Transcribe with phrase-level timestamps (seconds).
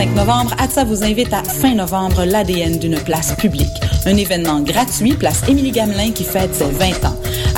[0.00, 3.82] 25 novembre, ATSA vous invite à fin novembre l'ADN d'une place publique.
[4.06, 7.19] Un événement gratuit, place Émilie Gamelin qui fête ses 20 ans.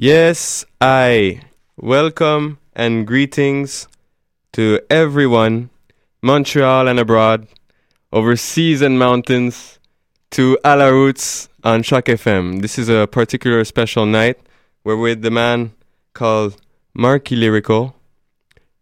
[0.00, 1.40] Yes, I
[1.76, 3.88] welcome and greetings
[4.52, 5.70] to everyone,
[6.22, 7.48] Montreal and abroad,
[8.12, 9.80] overseas and mountains,
[10.30, 12.62] to A La Roots on Shock FM.
[12.62, 14.38] This is a particular special night.
[14.84, 15.72] We're with the man
[16.12, 16.60] called
[16.94, 17.96] Marky Lyrical.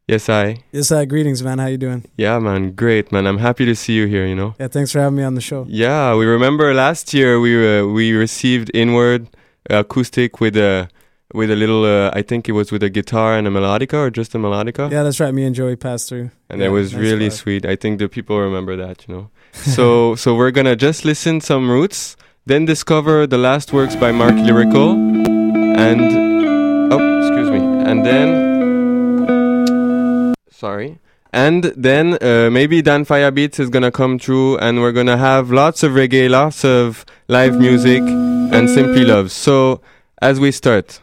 [0.07, 0.59] Yes, I.
[0.71, 1.07] Yes, I.
[1.07, 1.61] Greetings, man.
[1.61, 2.05] How you doing?
[2.19, 2.73] Yeah, man.
[2.73, 3.27] Great, man.
[3.27, 4.27] I'm happy to see you here.
[4.27, 4.55] You know.
[4.61, 5.65] Yeah, thanks for having me on the show.
[5.67, 9.29] Yeah, we remember last year we uh, we received Inward
[9.71, 10.91] acoustic with a
[11.37, 11.85] with a little.
[11.85, 14.91] Uh, I think it was with a guitar and a melodica, or just a melodica.
[14.91, 15.33] Yeah, that's right.
[15.33, 17.33] Me and Joey passed through, and yeah, it was really vibe.
[17.33, 17.67] sweet.
[17.67, 19.07] I think the people remember that.
[19.07, 19.31] You know.
[19.53, 22.17] so so we're gonna just listen some roots,
[22.47, 30.99] then discover the last works by Mark Lyrical, and oh, excuse me, and then sorry.
[31.33, 35.51] And then uh, maybe Dan Fire Beats is gonna come through, and we're gonna have
[35.51, 39.31] lots of reggae, lots of live music, and simply love.
[39.31, 39.83] So
[40.23, 41.01] as we start,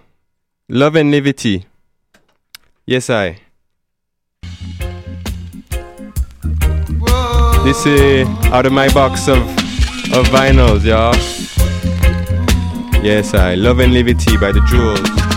[0.73, 1.65] love and levity.
[2.87, 3.37] Yes, I.
[7.63, 9.37] This is out of my box of
[10.17, 11.15] of vinyls, y'all.
[13.03, 15.32] Yes, I love and levity by the Jewels.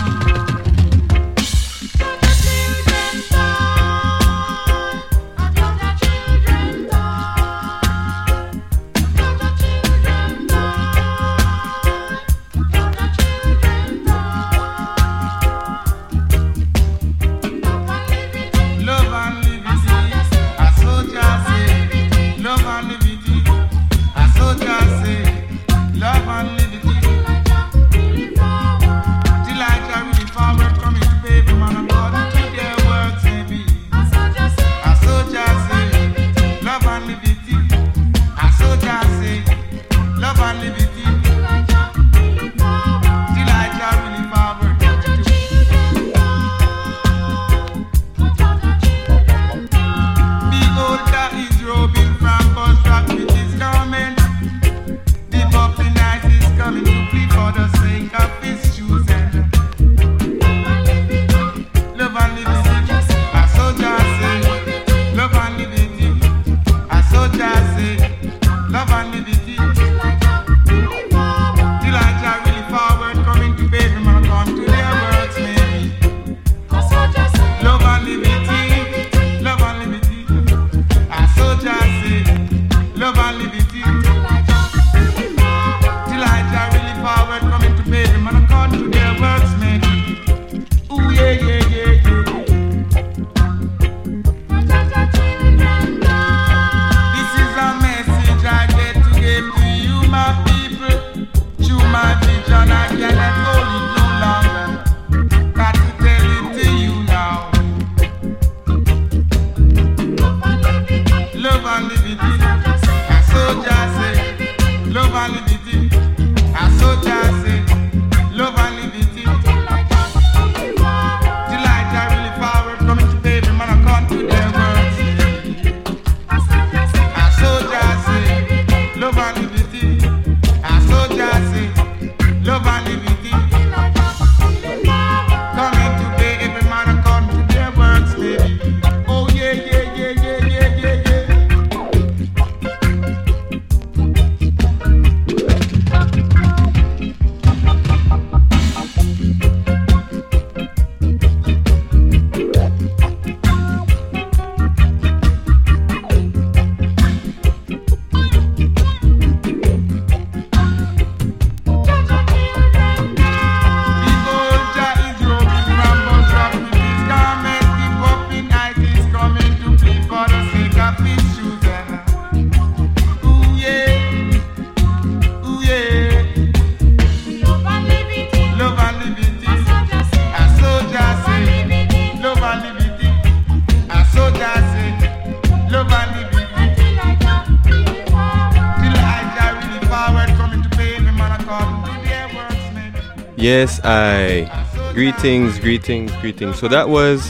[195.19, 196.59] Greetings, greetings, greetings.
[196.59, 197.21] So that was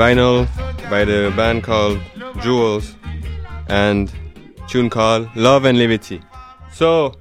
[0.00, 0.48] Vinyl
[0.88, 2.00] by the band called
[2.40, 2.96] Jewels
[3.68, 4.10] and
[4.66, 6.22] tune called Love and Liberty.
[6.72, 7.12] So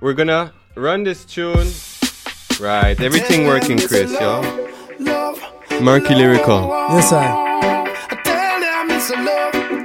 [0.00, 1.68] we're gonna run this tune.
[2.58, 4.40] Right, everything working, Chris, yo.
[5.82, 6.68] Marky Lyrical.
[6.90, 7.48] Yes, I.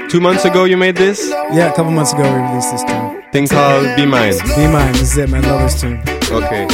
[0.10, 3.24] Two months ago you made this Yeah, a couple months ago we released this tune.
[3.34, 4.34] thing called Be Mine.
[4.56, 4.94] Be mine.
[4.94, 5.44] This is it, man.
[5.44, 6.02] Lovers tune.
[6.32, 6.66] Okay.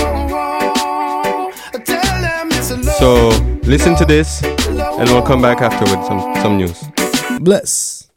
[3.02, 3.30] So
[3.64, 6.84] listen to this and we'll come back after with some, some news.
[7.40, 8.12] Bless.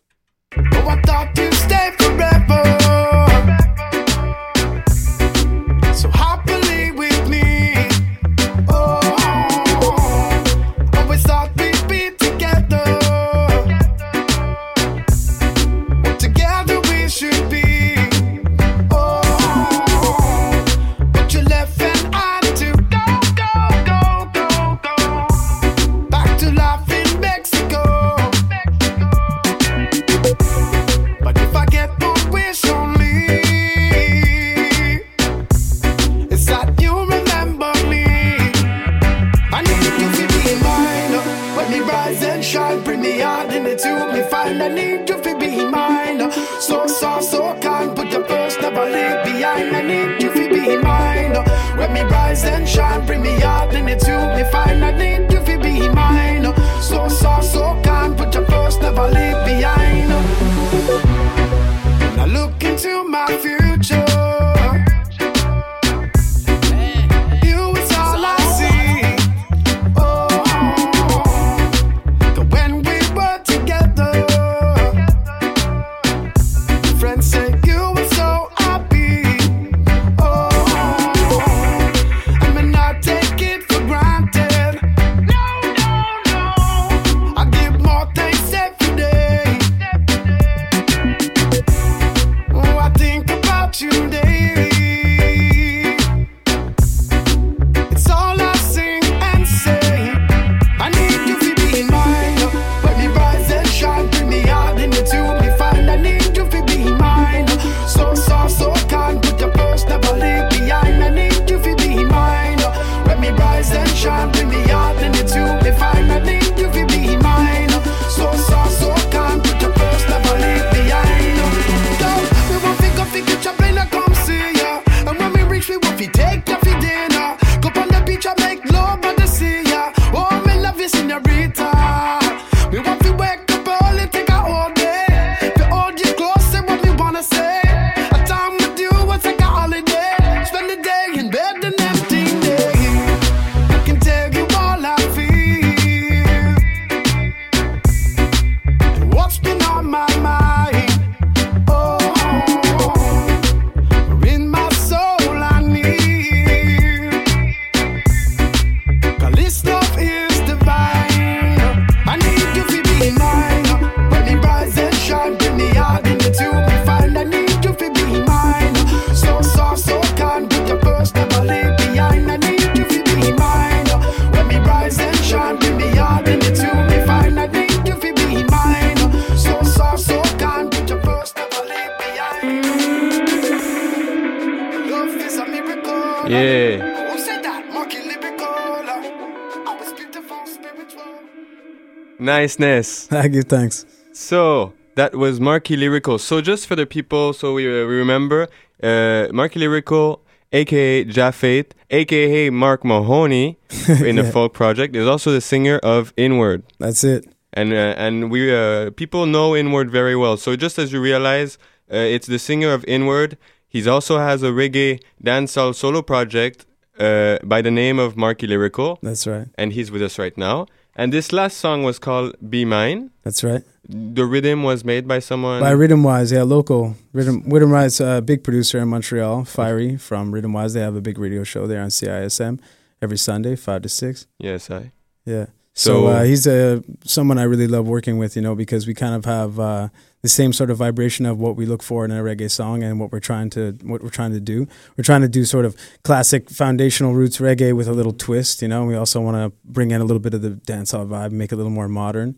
[192.59, 193.11] Niceness.
[193.13, 193.87] I give thanks.
[194.13, 196.19] So that was Marky Lyrical.
[196.19, 198.49] So just for the people, so we, uh, we remember,
[198.83, 200.21] uh, Marky Lyrical,
[200.53, 203.59] aka Japheth, aka Mark Mahoney,
[203.89, 204.31] in the Yeah.
[204.31, 206.63] folk project, is also the singer of Inward.
[206.79, 207.27] That's it.
[207.57, 210.37] and uh, and we uh, people know Inward very well.
[210.37, 211.57] So just as you realize,
[211.93, 213.37] uh, it's the singer of Inward.
[213.69, 216.67] He also has a reggae dancehall solo project
[216.99, 219.49] uh, by the name of Marky Lyrical, That's right.
[219.59, 220.67] and he's with us right now.
[220.97, 223.63] And this last song was called "Be Mine." That's right.
[223.89, 225.61] The rhythm was made by someone.
[225.61, 226.95] By Rhythm Wise, yeah, local.
[227.13, 230.73] Rhythm, Rhythm Wise, a big producer in Montreal, Fiery from Rhythm Wise.
[230.73, 232.61] They have a big radio show there on CISM
[233.03, 234.27] every Sunday, 5 to 6.
[234.39, 234.93] yes, I.
[235.27, 235.47] Yeah.
[235.77, 238.95] So- So, uh, he's a someone I really love working with, you know, because we
[238.95, 239.89] kind of have uh,
[240.23, 243.01] the same sort of vibration of what we look for in a reggae song and
[243.01, 244.67] what we're trying to what we're trying to do.
[244.97, 248.69] We're trying to do sort of classic foundational roots reggae with a little twist, you
[248.69, 248.85] know.
[248.87, 251.57] We also want to bring in a little bit of the dancehall vibe, make it
[251.57, 252.37] a little more modern,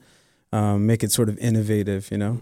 [0.52, 2.38] um, make it sort of innovative, you know.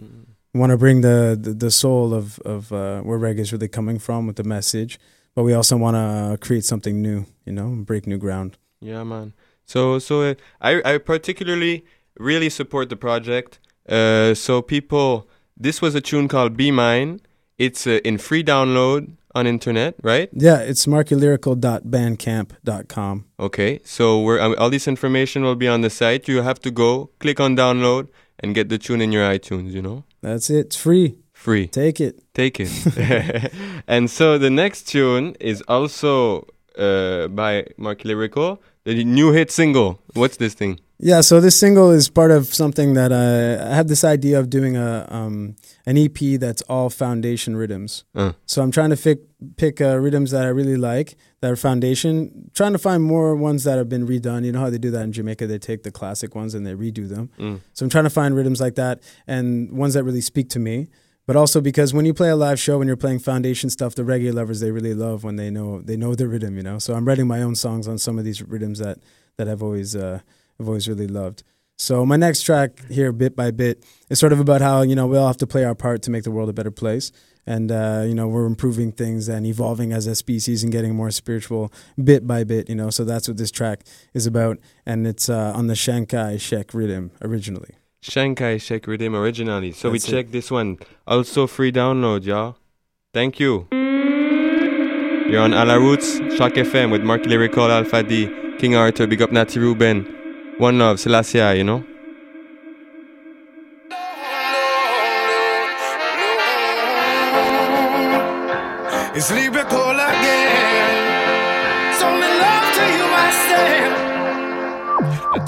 [0.53, 3.69] We want to bring the, the the soul of of uh, where reggae is really
[3.69, 5.01] coming from with the message,
[5.35, 8.57] but we also want to create something new, you know, break new ground.
[8.81, 9.33] Yeah, man.
[9.67, 11.85] So, so uh, I, I particularly
[12.19, 13.59] really support the project.
[13.89, 17.21] Uh, so people, this was a tune called Be Mine.
[17.59, 20.29] It's uh, in free download on internet, right?
[20.33, 23.25] Yeah, it's markylyrical.bandcamp.com.
[23.41, 23.81] Okay.
[23.85, 26.29] So we're, um, all this information will be on the site.
[26.29, 29.73] You have to go click on download and get the tune in your iTunes.
[29.73, 30.67] You know, That's it.
[30.67, 31.17] It's free.
[31.33, 31.67] free.
[31.69, 32.23] Take it.
[32.35, 32.71] Take it.
[33.87, 36.47] and so the next tune is also
[36.79, 40.01] uh, by Mark Lyrical, the new hit single.
[40.13, 40.81] What's this thing?
[40.99, 44.49] Yeah, so this single is part of something that I, I have this idea of
[44.49, 48.05] doing a um, an EP that's all foundation rhythms.
[48.15, 48.33] Uh.
[48.47, 49.21] So I'm trying to pick
[49.57, 52.51] pick uh, rhythms that I really like that are foundation.
[52.55, 54.45] Trying to find more ones that have been redone.
[54.45, 55.47] You know how they do that in Jamaica?
[55.47, 57.29] They take the classic ones and they redo them.
[57.39, 57.61] Mm.
[57.73, 60.89] So I'm trying to find rhythms like that and ones that really speak to me.
[61.27, 64.03] But also because when you play a live show, when you're playing foundation stuff, the
[64.03, 66.57] reggae lovers they really love when they know they know the rhythm.
[66.57, 68.99] You know, so I'm writing my own songs on some of these rhythms that
[69.39, 70.21] that I've always uh,
[70.61, 71.43] I've always really loved.
[71.77, 75.07] So my next track here, bit by bit, is sort of about how you know
[75.07, 77.11] we all have to play our part to make the world a better place,
[77.47, 81.11] and uh, you know we're improving things and evolving as a species and getting more
[81.11, 82.69] spiritual bit by bit.
[82.69, 86.07] You know, so that's what this track is about, and it's uh, on the Chiang
[86.07, 87.75] Kai Shek rhythm originally.
[88.05, 89.73] Chiang Kai Shek Rhythm originally.
[89.73, 90.79] So That's we check this one.
[91.07, 92.57] Also free download, y'all.
[93.15, 93.67] Thank you.
[93.73, 99.23] You're on A La Roots, Shock FM with Mark Lyrical, Alpha D, King Arthur, Big
[99.23, 100.05] Up Natty Ruben.
[100.59, 101.83] One love, Selassie, I, you know?
[109.17, 109.64] It's lyrical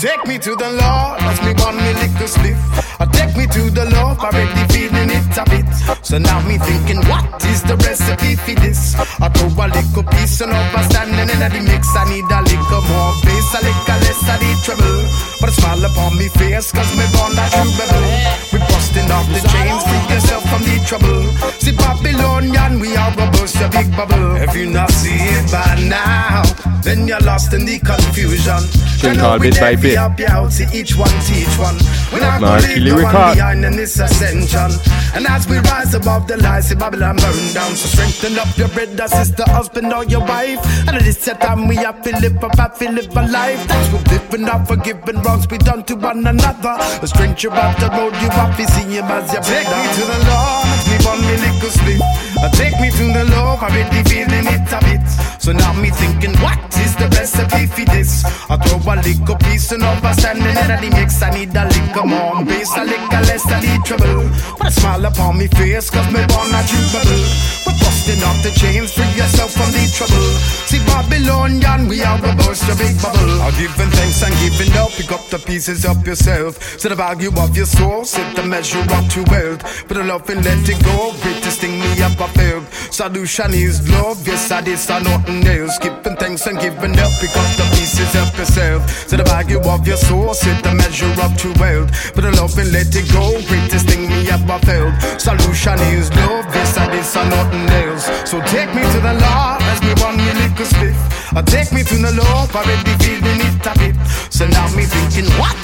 [0.07, 2.55] Take me to the Lord, me one me little spliff.
[3.03, 5.67] Or take me to the Lord, already feeling it a bit.
[6.07, 8.95] So now me thinking, what is the recipe for this?
[8.95, 11.91] I throw a little piece of understanding in the mix.
[11.99, 15.03] I need a little more bass, a little less of the trouble.
[15.41, 18.56] But a smile upon me face, cause me born a true.
[18.97, 21.23] Busting off the chains, free yourself from the trouble.
[21.61, 24.37] See Babylonian, we are burst your big bubble.
[24.37, 26.43] If you not see it by now,
[26.81, 28.57] then you're lost in the confusion.
[28.99, 29.83] Tune You know called we Bit by Bit.
[29.83, 31.77] fi help you out, see each one teach one.
[32.09, 33.13] When I believe Lyrical.
[33.13, 34.71] one behind in this ascension.
[35.15, 37.77] And as we rise above the lies, see Babylon burn down.
[37.77, 40.61] So strengthen up your brother, sister, husband, or your wife.
[40.89, 43.61] And at this set time we have to live up, have to live a life.
[43.69, 46.77] That's what living up, forgiving wrongs we done to one another.
[47.01, 50.03] The stranger up the road, you have to see him as your Take me to
[50.07, 52.01] the Lord, me one me little sleep.
[52.43, 55.07] Uh, Take me to the Lord, already feeling it a bit.
[55.41, 58.25] So now me thinking, what is the best recipe for this?
[58.51, 61.23] I throw a little piece of understanding in the mix.
[61.23, 64.27] I need a little more bass, a little less of the trouble.
[64.59, 67.23] Put a smile upon me face, cause me born a true rebel.
[67.63, 70.27] We're busting off the chains, free yourself from the trouble.
[70.67, 73.41] See Babylonian, we are gonna burst your big bubble.
[73.43, 76.59] I'm giving thanks and giving up, pick up the pieces of yourself.
[76.79, 79.63] Set the value of your soul, set the measure of true wealth.
[79.89, 82.67] Put a love and let it go, greatest thing me up a failed.
[82.91, 85.79] Solution is love, yes, I did, so nothing else.
[85.79, 88.89] Giving thanks and giving up, pick up the pieces of yourself.
[89.09, 91.91] Set the value of your soul, set the measure of true wealth.
[92.15, 94.95] Put a love and let it go, greatest thing me up a failed.
[95.21, 98.07] Solution is love, yes, I did, so nothing else.
[98.29, 100.99] So take me to the Lord, as me one me little spliff.
[101.37, 103.97] Or take me to the Lord, already feeling it a bit.
[104.33, 105.57] So now me thinking, what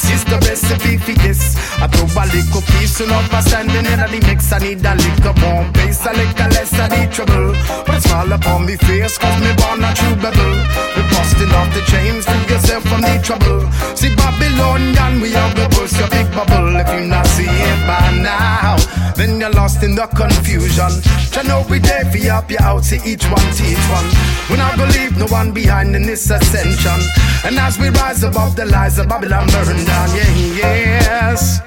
[0.52, 1.56] recipe for this?
[1.80, 4.52] I throw a little piece of understanding in the mix.
[4.52, 7.52] I need a little more bass, a little less I need trouble.
[7.86, 11.01] But it's all upon me face, cause me born a true rebel.
[11.22, 13.70] Busting off the chains, free yourself from the trouble.
[13.94, 16.74] See Babylonian, we are gonna burst your big bubble.
[16.74, 18.76] If you not see it by now,
[19.14, 20.90] then you're lost in the confusion.
[21.38, 24.08] I know we there for help you out, see each one teach one.
[24.50, 27.00] We not gonna leave no one behind in this ascension.
[27.44, 31.60] And as we rise above the lies of Babylon burn down, yeah, yes.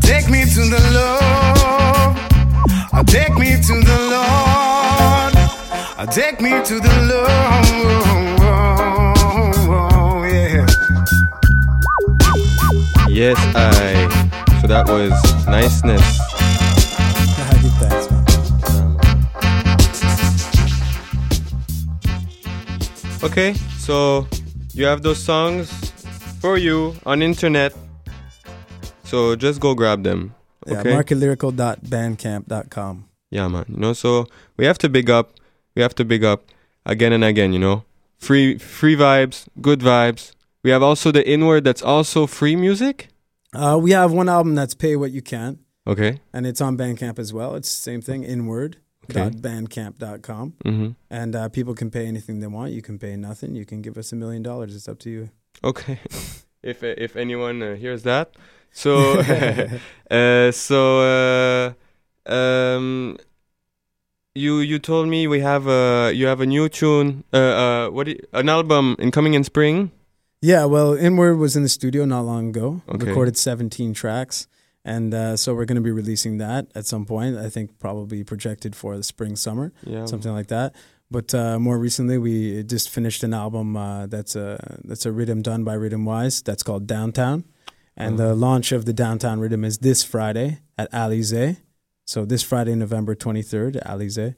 [0.00, 1.81] Take me to the Lord.
[3.06, 5.34] Take me to the Lord.
[5.98, 7.32] Uh, Take me to the Lord.
[10.32, 10.66] Yeah.
[13.08, 14.08] Yes, I.
[14.60, 15.12] So that was
[15.46, 16.02] niceness.
[23.22, 24.26] Okay, so
[24.74, 25.70] you have those songs
[26.40, 27.72] for you on internet.
[29.04, 30.34] So just go grab them.
[30.66, 30.92] Yeah, Okay.
[30.92, 33.04] markylyrical.bandcamp.com.
[33.30, 33.64] Yeah, man.
[33.68, 34.26] You know, so
[34.56, 35.32] we have to big up.
[35.74, 36.44] We have to big up
[36.84, 37.52] again and again.
[37.52, 37.84] You know,
[38.18, 40.32] free free vibes, good vibes.
[40.62, 43.08] We have also the inward that's also free music.
[43.54, 46.20] Uh, we have one album that's Pay What You Can, Okay.
[46.32, 47.54] and it's on Bandcamp as well.
[47.56, 50.54] It's the same thing, inward.bandcamp.com.
[50.64, 50.88] Mm-hmm.
[51.10, 52.72] And uh, people can pay anything they want.
[52.72, 53.54] You can pay nothing.
[53.54, 54.74] You can give us a million dollars.
[54.74, 55.28] It's up to you.
[55.64, 55.98] Okay.
[56.62, 58.30] if if anyone uh, hears that,
[58.72, 59.18] so
[60.10, 61.74] uh, so
[62.26, 63.16] uh, um,
[64.34, 68.06] you you told me we have a you have a new tune, uh, uh, what
[68.08, 69.90] you- an album in coming in spring.
[70.40, 72.82] Yeah, well, Inward was in the studio not long ago.
[72.88, 73.06] Okay.
[73.06, 74.48] Recorded 17 tracks.
[74.84, 77.36] And uh, so we're going to be releasing that at some point.
[77.38, 80.06] I think probably projected for the spring, summer, Yeah.
[80.06, 80.74] something like that.
[81.12, 85.42] But uh, more recently, we just finished an album uh, that's a that's a rhythm
[85.42, 86.42] done by Rhythm Wise.
[86.42, 87.44] That's called Downtown,
[87.96, 91.58] and the launch of the Downtown Rhythm is this Friday at Alize.
[92.06, 94.34] So this Friday, November twenty third, at Alize,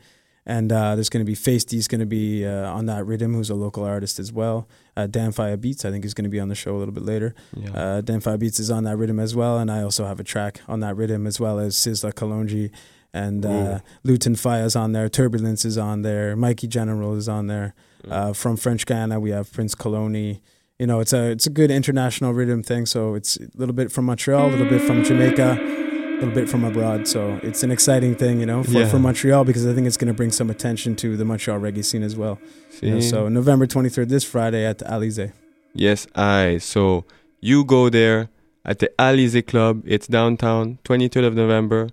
[0.47, 3.49] and uh, there's going to be Feisty's going to be uh, on that rhythm, who's
[3.51, 4.69] a local artist as well.
[4.97, 6.93] Uh, Dan Fire Beats, I think, is going to be on the show a little
[6.93, 7.35] bit later.
[7.57, 7.71] Yeah.
[7.73, 10.25] Uh, Dan Fire Beats is on that rhythm as well, and I also have a
[10.25, 12.71] track on that rhythm as well as Sizzla Kalonji
[13.15, 15.09] and uh, Lutan Fyah's on there.
[15.09, 16.37] Turbulence is on there.
[16.37, 17.75] Mikey General is on there.
[18.11, 20.41] Uh, from French Guiana, we have Prince Koloni.
[20.79, 22.87] You know, it's a it's a good international rhythm thing.
[22.87, 26.49] So it's a little bit from Montreal, a little bit from Jamaica, a little bit
[26.49, 27.07] from abroad.
[27.07, 28.89] So it's an exciting thing, you know, for, Yeah.
[28.89, 31.85] for Montreal because I think it's going to bring some attention to the Montreal reggae
[31.85, 32.41] scene as well.
[32.83, 35.33] You know, so November 23rd, this Friday at the Alize.
[35.75, 36.59] Yes, I.
[36.59, 37.05] So
[37.41, 38.29] you go there
[38.65, 39.83] at the Alize Club.
[39.87, 41.89] It's downtown, 23rd of November.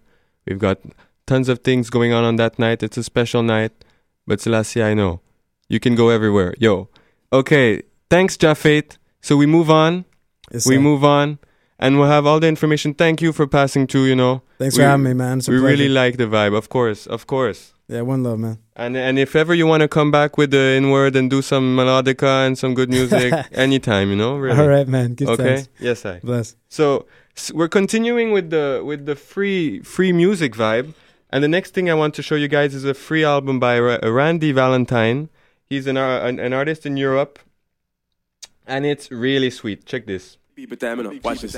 [0.48, 0.80] We've got
[1.28, 2.82] tons of things going on on that night.
[2.82, 3.74] It's a special night.
[4.26, 5.22] But Selassie, I know.
[5.70, 6.56] You can go everywhere.
[6.60, 6.90] Yo.
[7.32, 7.84] Okay.
[8.14, 8.98] Thanks, Jafet.
[9.22, 10.06] So we move on.
[10.52, 11.40] Yes, we move on.
[11.84, 12.94] And we'll have all the information.
[12.94, 14.42] Thank you for passing through, you know.
[14.60, 15.38] Thanks we- for having me, man.
[15.48, 16.56] We really like the vibe.
[16.62, 17.02] Of course.
[17.16, 17.62] Of course.
[17.88, 18.58] yeah, one love, man.
[18.84, 21.66] And and if ever you want to come back with the inward and do some
[21.80, 23.30] melodica and some good music,
[23.66, 24.60] anytime, you know, really.
[24.62, 25.08] All right, man.
[25.16, 25.44] Good Okay.
[25.56, 25.70] times.
[25.88, 26.20] Yes, I.
[26.30, 26.56] Bless.
[26.70, 26.86] So
[27.42, 30.88] s- we're continuing with the with the free free music vibe,
[31.32, 33.76] and the next thing I want to show you guys is a free album by
[33.88, 35.30] Ra- Randy Valentine.
[35.72, 37.34] He's an, ar- an an artist in Europe,
[38.72, 39.86] and it's really sweet.
[39.86, 40.38] Check this.
[40.56, 41.22] People time enough.
[41.24, 41.56] Watch this.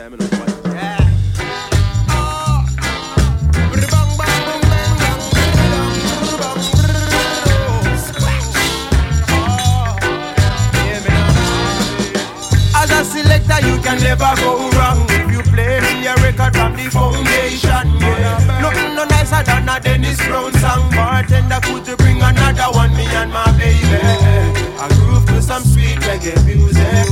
[12.75, 16.73] As a selector, you can never go wrong if you play me a record from
[16.73, 17.85] the foundation.
[18.01, 18.59] Yeah.
[18.59, 20.89] Nothing no nicer than a Dennis Brown song.
[20.89, 22.91] Bartender, could you bring another one?
[22.97, 24.63] Me and my baby.
[24.83, 27.02] I groove to some sweet reggae music.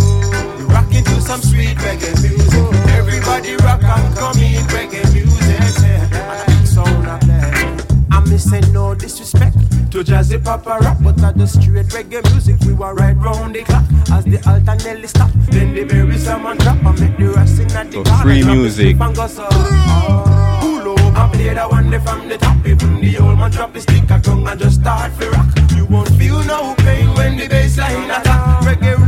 [1.31, 2.91] Some sweet reggae music.
[2.91, 5.81] Everybody rock and come in reggae music.
[5.81, 6.43] Yeah.
[6.45, 7.95] And a sound of that.
[8.11, 9.55] I'm missing no disrespect
[9.91, 13.63] to jazzy papa rap, but at the straight reggae music we were right round the
[13.63, 13.85] clock.
[14.11, 18.03] As the alternately stop, then the berry salmon drop and make the racing at the
[18.03, 18.97] So free music.
[18.97, 19.47] stick and go so.
[19.49, 22.57] Oh, pull over and play the one there from the top.
[22.67, 25.47] Even the old man drop his stick a tongue and just start to rock.
[25.77, 28.63] You won't feel no pain when the bass line attack.
[28.63, 29.00] Reggae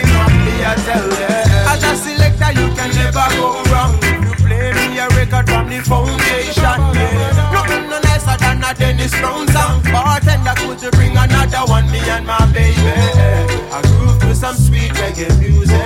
[0.00, 1.68] I tell them.
[1.68, 3.92] As a selector, you can never go wrong.
[4.24, 6.80] You play me a record from the foundation.
[7.52, 9.82] Nothing no nicer than a Dennis Brown song.
[9.82, 11.90] Bartender, could you bring another one?
[11.90, 12.80] Me and my baby.
[13.68, 15.76] I groove to some sweet reggae music.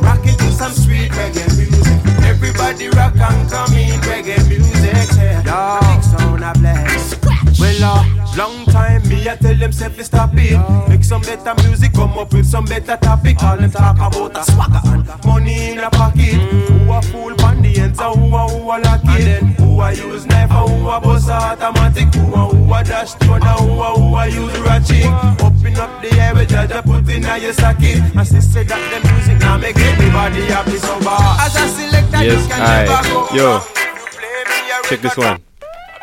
[0.00, 2.24] Rock it to some sweet reggae music.
[2.24, 5.16] Everybody rock and come in reggae music.
[5.16, 5.80] Yeah.
[5.80, 7.29] Big sound of blast.
[7.60, 10.88] Well, uh, long time me I tell them self stop it.
[10.88, 13.42] Make some better music, come up with some better topic.
[13.42, 16.34] All them talk about a swagger and money in a pocket.
[16.40, 19.42] Who a fool on the ends and who a who a lock it.
[19.60, 22.14] Who a use knife and who a bust automatic.
[22.14, 25.04] Who a who a dash stone and who a who a use ratchet.
[25.44, 28.00] Open up the air with judge put in a your socket.
[28.16, 31.46] And she said that the music now make anybody happy so bad.
[31.46, 32.84] As a selector, Yes, you can aye.
[32.86, 33.44] never go Yo.
[33.52, 33.62] wrong.
[33.68, 35.42] You play me a Check this one.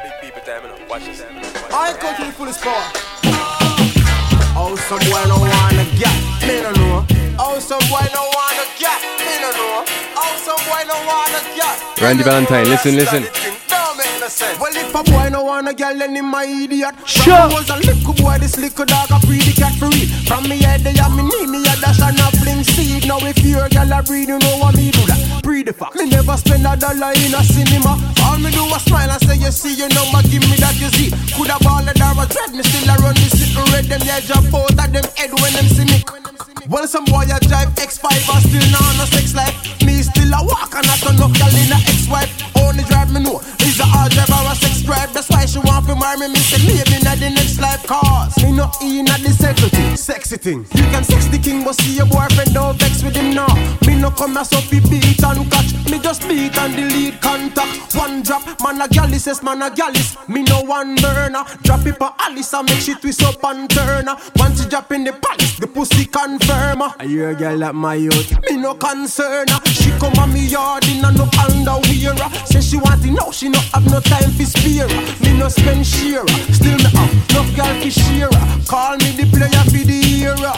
[0.03, 0.89] Big people time enough.
[0.89, 1.36] Watch this.
[1.77, 2.73] I go to the fullest power.
[4.57, 7.05] Oh, some boy no wanna get, me no know.
[7.37, 9.85] Oh, some boy no wanna get, me no know.
[10.17, 12.01] Oh, some boy no wanna get.
[12.01, 12.23] Randy.
[12.23, 13.21] Valentine, listen, listen.
[13.21, 13.53] the thing.
[13.69, 14.57] Don't make no sense.
[14.59, 16.95] Well, if a boy no wanna get, then him my idiot.
[17.05, 17.37] Sure.
[17.37, 20.09] From was a little boy, this little dog a pretty cat for real.
[20.25, 23.05] From me head, they have me knee, me a dash and a fling seed.
[23.07, 25.26] Now if you're a gal a breed, you know what me do that.
[25.63, 25.95] The fuck.
[25.95, 27.97] Me never spend a dollar in a cinema.
[28.23, 30.77] All me do is smile and say, you see, you know, ma give me that
[30.79, 31.09] you see.
[31.33, 33.85] Coulda ball a dar a dread, me still a run this little red.
[33.85, 36.26] Them yeah jump out of them head when them see me.
[36.69, 39.55] Well, some boy I drive X5 I still not on sex life.
[39.85, 42.27] Me still a walk and I turn up gal in a ex-wife.
[42.59, 45.13] Only drive me know is a hard drive or a sex drive.
[45.13, 46.35] That's why she want to marry me.
[46.35, 50.35] Me say living at the next life cause me not in at the thing, sexy
[50.35, 50.59] thing.
[50.75, 53.47] You can sex the king, but see your boyfriend don't vex with him now.
[53.87, 55.71] Me no come so fi beat and catch.
[55.87, 57.95] Me just beat and delete contact.
[57.95, 60.03] One drop, man a galley says man a galley.
[60.27, 61.45] Me no one burner.
[61.63, 64.07] Drop it for Alice and make she twist up and turn.
[64.07, 64.17] her.
[64.35, 66.56] Once she drop in the palace, the pussy confirm.
[66.57, 66.95] Her.
[66.99, 69.47] I hear a girl at my youth, me no concern.
[69.47, 69.65] her.
[69.65, 72.15] She come on me yard in a no underwear.
[72.15, 72.29] her.
[72.45, 74.87] Say she want it now, she no have no time for spare.
[74.87, 75.23] her.
[75.23, 76.21] Me no spend share.
[76.21, 76.53] her.
[76.53, 78.29] Still me have no girl fi share.
[78.31, 78.45] her.
[78.67, 80.53] Call me the player for the era.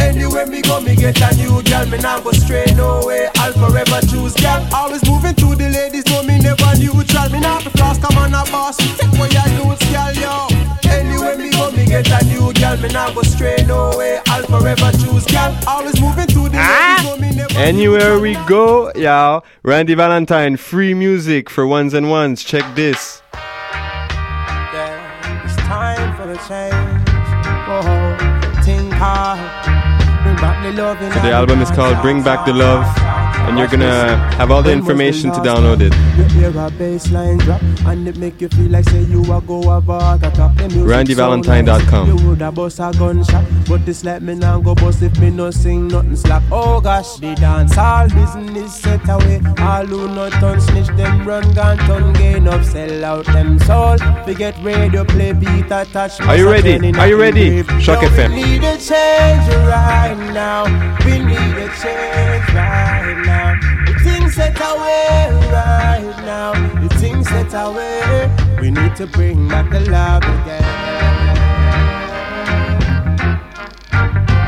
[0.00, 1.86] Anywhere me go, me get a new girl.
[1.86, 3.28] Me nah go stray no way.
[3.36, 4.66] I'll forever choose girl.
[4.72, 7.28] Always moving to the ladies, know me never neutral.
[7.30, 8.76] Me not be flask, come on a boss.
[8.76, 10.46] Take what you do, girl, yo.
[10.90, 11.47] Anywhere me
[11.88, 12.76] get a new girl.
[12.76, 14.20] Me nah go stray no way.
[14.26, 15.56] I'll forever choose girl.
[15.66, 16.96] Always moving to the ah.
[16.98, 17.58] ladies, know me never.
[17.58, 19.44] Anywhere we go, y'all.
[19.62, 22.44] Randy Valentine, free music for ones and ones.
[22.44, 23.22] Check this.
[23.34, 27.08] Yeah, it's time for a change.
[27.68, 27.82] Whoa,
[28.62, 29.38] think hard.
[30.22, 32.84] Bring back the love So the album is called Bring Back the Love,
[33.48, 35.92] and you're gonna have all the information to download it.
[36.16, 39.70] You hear a bassline drop and it make you feel like say you a go
[39.70, 40.54] about a top.
[40.56, 42.06] The music RandyValentine.com.
[42.06, 45.18] so nice, You woulda bust a gunshot, but this like me now go bust if
[45.18, 46.42] me no sing nothing slack.
[46.52, 49.40] Oh gosh, the dance all business set away.
[49.58, 53.96] All who not turn snitch them run gun turn gain up sell out them soul.
[54.24, 56.20] Forget radio play beat attach.
[56.20, 56.74] Are you ready?
[56.98, 57.62] Are you ready?
[57.80, 58.30] Shock FM.
[58.34, 60.64] We need a change right now.
[61.04, 63.37] We need a change right now.
[64.38, 66.52] Set away right now.
[66.80, 68.30] The things set away.
[68.60, 70.62] We need to bring back the love again.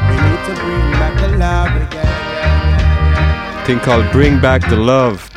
[0.08, 3.66] We need to bring back the love again.
[3.66, 5.28] Thing called Bring Back the Love.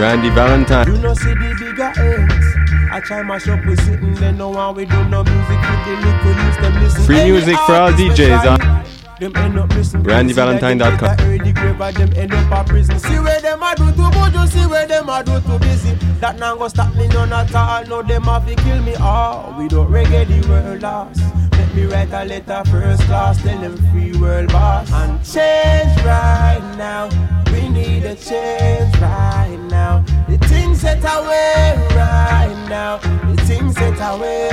[0.00, 0.86] Randy Valentine.
[0.86, 2.46] You know see the bigger eggs.
[2.90, 5.94] I try my shop we sitting there no one we do no music with the
[6.04, 7.04] little use them listen.
[7.04, 8.82] Free music for all DJs, huh?
[9.22, 11.16] Them end up missing RandyValentine.com.
[11.20, 12.98] Early grave them end up a prison.
[12.98, 15.94] See where them a do much, you see where them a do too busy.
[16.18, 17.86] That now go stop me none at all.
[17.86, 19.54] No them to kill me all.
[19.56, 21.20] We don't reggae the world lost.
[21.52, 26.74] Let me write a letter first class, tell them free world boss and change right
[26.76, 27.08] now.
[27.52, 30.04] We need a change right now.
[30.28, 32.96] The things set away right now.
[32.96, 34.50] The things set away.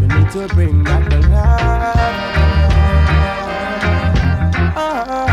[0.00, 2.49] We need to bring back the.
[5.02, 5.29] Oh,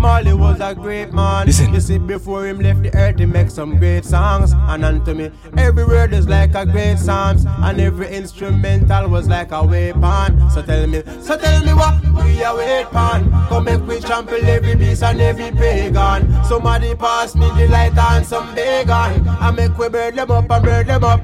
[0.00, 1.46] Bob Marley was a great man.
[1.46, 1.74] Listen.
[1.74, 4.52] You see, before him left the earth, he make some great songs.
[4.54, 9.52] And unto me, every word is like a great psalms, and every instrumental was like
[9.52, 10.50] a weapon.
[10.50, 13.30] So tell me, so tell me what we are pan.
[13.48, 16.44] Come make we trample every beast and every pagan.
[16.44, 19.28] Somebody pass me the light and some bacon.
[19.28, 21.20] I make we burn them up and burn them up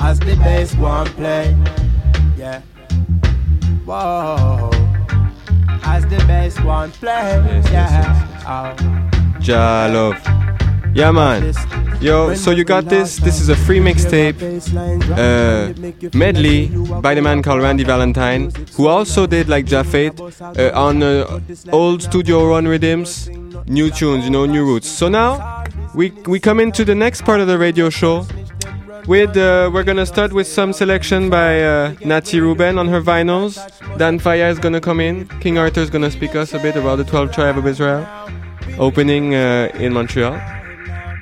[0.00, 1.56] as the bass and play.
[2.36, 2.62] Yeah.
[3.84, 4.81] Whoa.
[5.84, 7.62] As the bass go and play.
[7.72, 8.44] yeah.
[8.46, 9.38] Oh.
[9.40, 10.16] Ja Love.
[10.94, 11.54] Yeah, man.
[12.00, 13.16] Yo, so you got this.
[13.16, 14.36] This is a free mixtape,
[15.16, 15.72] uh,
[16.18, 16.68] medley
[17.00, 20.20] by the man called Randy Valentine, who also did like Jafet
[20.58, 21.40] uh, on uh,
[21.72, 23.28] old Studio One rhythms,
[23.66, 24.88] new tunes, you know, new roots.
[24.88, 25.64] So now
[25.94, 28.26] we we come into the next part of the radio show.
[29.06, 33.58] With uh, we're gonna start with some selection by uh, Nati Ruben on her vinyls.
[33.98, 35.26] Dan Faya is gonna come in.
[35.40, 38.06] King Arthur is gonna speak us a bit about the 12 tribe of Israel,
[38.78, 40.40] opening uh, in Montreal.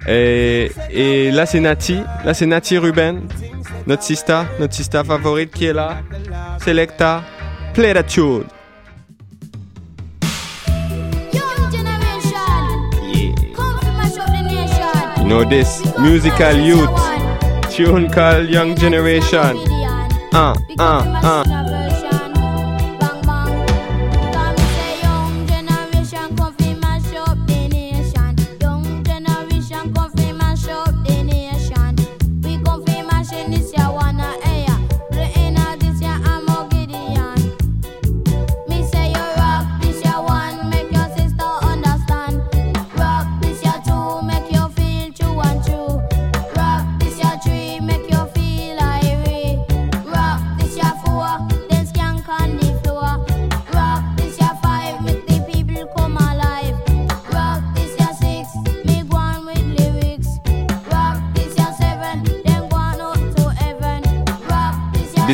[0.06, 3.26] Et, et là c'est Nati, là c'est Nati Ruben,
[3.86, 6.02] notre sista, notre sista favorite qui est là.
[6.62, 7.22] Selecta,
[7.72, 8.44] play that tune.
[11.32, 15.22] Young generation, come to mash up the nation.
[15.22, 17.09] You know this musical youth
[17.84, 19.56] tune called Young Generation.
[20.32, 21.59] Uh, uh, uh.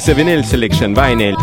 [0.08, 1.34] is a vinyl selection, vinyl.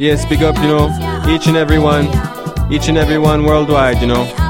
[0.00, 2.06] Yes, big up, you know, each and everyone,
[2.72, 4.47] each and everyone worldwide, you know.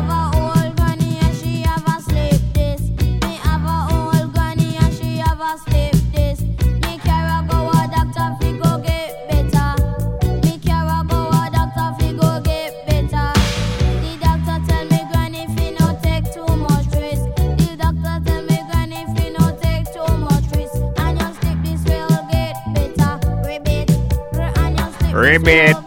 [25.49, 25.78] Ribbit.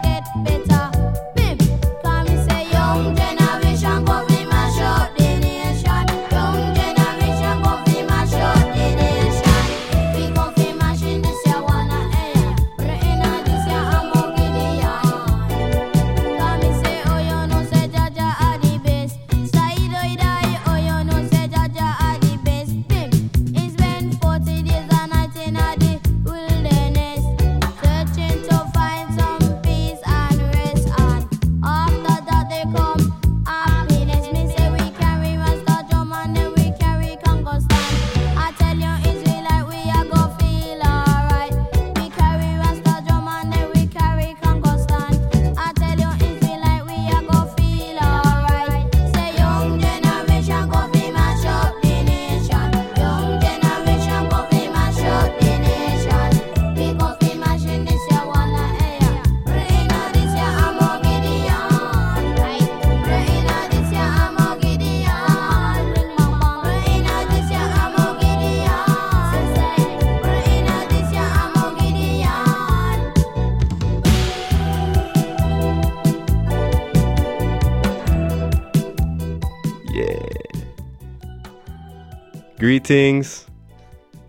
[82.62, 83.48] Greetings.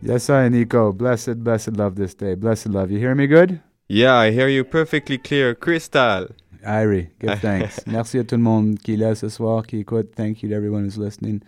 [0.00, 0.90] Yes, I, Nico.
[0.90, 2.34] Blessed, blessed love this day.
[2.34, 2.90] Blessed love.
[2.90, 3.60] You hear me good?
[3.88, 6.28] Yeah, I hear you perfectly clear, Crystal.
[6.66, 7.80] Irie, give thanks.
[7.86, 10.14] Merci à tout le monde qui est là ce soir, qui écoute.
[10.16, 11.42] Thank you to everyone who's listening.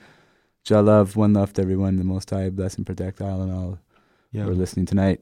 [0.69, 1.97] Ja love, one love to everyone.
[1.97, 3.79] The Most High bless and protect all and all
[4.33, 4.43] Yeah.
[4.45, 5.21] who are listening tonight.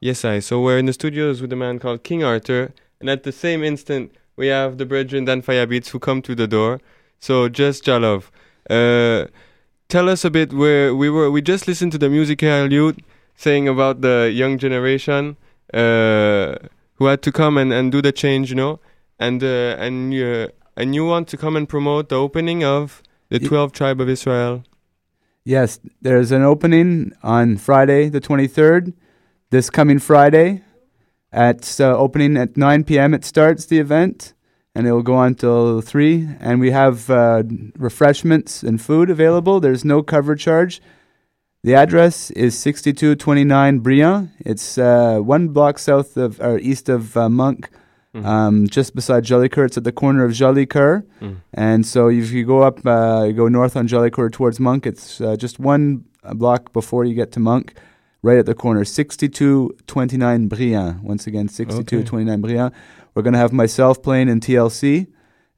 [0.00, 0.40] Yes, I.
[0.40, 3.62] So we're in the studios with a man called King Arthur, and at the same
[3.62, 6.80] instant, we have the brethren Dan Fire Beats who come to the door.
[7.20, 8.30] So just Jalov,
[8.68, 9.28] uh,
[9.88, 11.30] tell us a bit where we were.
[11.30, 12.98] We just listened to the musical youth
[13.36, 15.36] saying about the young generation
[15.72, 16.56] uh,
[16.94, 18.80] who had to come and, and do the change, you know,
[19.18, 23.40] and uh, and uh, and you want to come and promote the opening of the
[23.40, 24.64] Ye- twelve tribe of Israel.
[25.44, 28.94] Yes, there's an opening on Friday, the 23rd,
[29.50, 30.62] this coming Friday.
[31.30, 33.12] At uh, opening at 9 p.m.
[33.12, 34.33] It starts the event,
[34.74, 36.28] and it will go on till 3.
[36.40, 37.42] And we have uh,
[37.78, 39.60] refreshments and food available.
[39.60, 40.80] There's no cover charge.
[41.62, 44.30] The address is 6229 Briand.
[44.40, 47.70] It's uh, one block south of or east of uh, Monk,
[48.14, 48.24] Mhm.
[48.24, 49.66] um, just beside Jolicoeur.
[49.66, 51.02] It's at the corner of Jolicoeur.
[51.20, 51.36] Mm.
[51.52, 55.20] And so if you go up, uh, you go north on Jolicoeur towards Monk, it's
[55.20, 57.74] uh, just one block before you get to Monk,
[58.22, 61.02] right at the corner, 6229 Briand.
[61.02, 62.72] Once again, 6229 Briand.
[63.14, 65.06] We're going to have myself playing in TLC,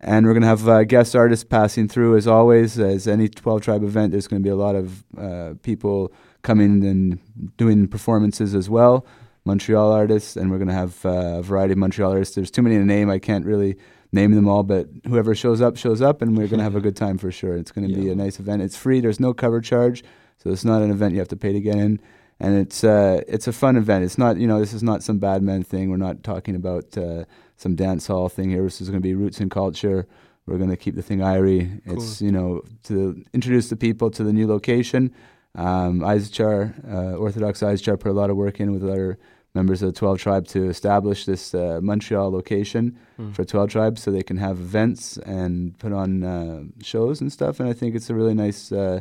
[0.01, 2.79] and we're going to have uh, guest artists passing through as always.
[2.79, 6.85] As any 12 tribe event, there's going to be a lot of uh, people coming
[6.85, 9.07] and doing performances as well.
[9.47, 12.35] Montreal artists, and we're going to have uh, a variety of Montreal artists.
[12.35, 13.09] There's too many to name.
[13.09, 13.77] I can't really
[14.13, 16.81] name them all, but whoever shows up, shows up, and we're going to have a
[16.81, 17.57] good time for sure.
[17.57, 18.63] It's going to be a nice event.
[18.63, 19.01] It's free.
[19.01, 20.05] There's no cover charge,
[20.37, 22.01] so it's not an event you have to pay to get in.
[22.39, 24.05] And it's uh, it's a fun event.
[24.05, 25.91] It's not you know this is not some bad man thing.
[25.91, 27.25] We're not talking about uh,
[27.57, 28.63] some dance hall thing here.
[28.65, 30.07] This is going to be roots and culture.
[30.47, 31.81] We're going to keep the thing irie.
[31.87, 35.13] It's you know to introduce the people to the new location.
[35.55, 39.19] Um, uh, Orthodox Eisenchar put a lot of work in with other
[39.55, 43.35] members of the 12 tribe to establish this uh, Montreal location Mm.
[43.35, 47.59] for 12 tribes so they can have events and put on uh, shows and stuff.
[47.61, 49.01] And I think it's a really nice uh,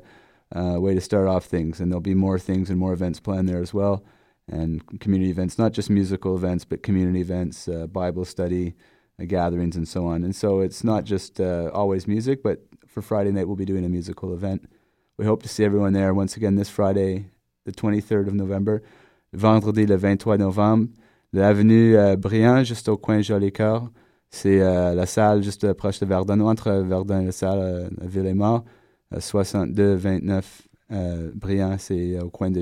[0.55, 1.79] uh, way to start off things.
[1.79, 4.03] And there'll be more things and more events planned there as well,
[4.47, 8.75] and community events, not just musical events, but community events, uh, Bible study
[9.19, 10.23] uh, gatherings, and so on.
[10.23, 13.85] And so it's not just uh, always music, but for Friday night, we'll be doing
[13.85, 14.69] a musical event.
[15.17, 17.27] We hope to see everyone there once again this Friday,
[17.65, 18.81] the 23rd of November,
[19.33, 20.89] vendredi le 23 novembre,
[21.33, 23.89] l'avenue uh, Briand, juste au coin Jolicoeur.
[24.29, 28.63] C'est euh, la salle juste proche de Verdun, entre Verdun et LaSalle, euh, Ville-Émard.
[30.91, 32.61] Euh, euh, c'est au coin de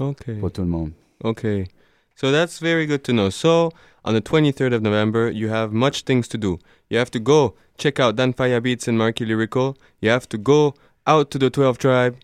[0.00, 0.34] okay.
[0.34, 0.90] pour tout le monde.
[1.24, 1.66] Okay.
[2.14, 3.30] So that's very good to know.
[3.30, 3.72] So
[4.04, 6.58] on the 23rd of November, you have much things to do.
[6.90, 9.76] You have to go check out Danfaya Beats and Marky Lyrical.
[10.00, 10.74] You have to go
[11.06, 12.16] out to the 12 Tribe,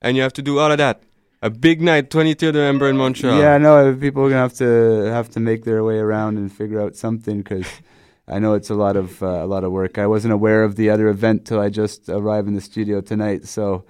[0.00, 1.02] and you have to do all of that.
[1.42, 3.38] A big night, 23rd November in Montreal.
[3.38, 3.94] Yeah, I know.
[3.94, 7.38] People are gonna have to have to make their way around and figure out something
[7.38, 7.66] because.
[8.28, 9.98] I know it's a lot of uh, a lot of work.
[9.98, 13.46] I wasn't aware of the other event till I just arrived in the studio tonight,
[13.46, 13.84] so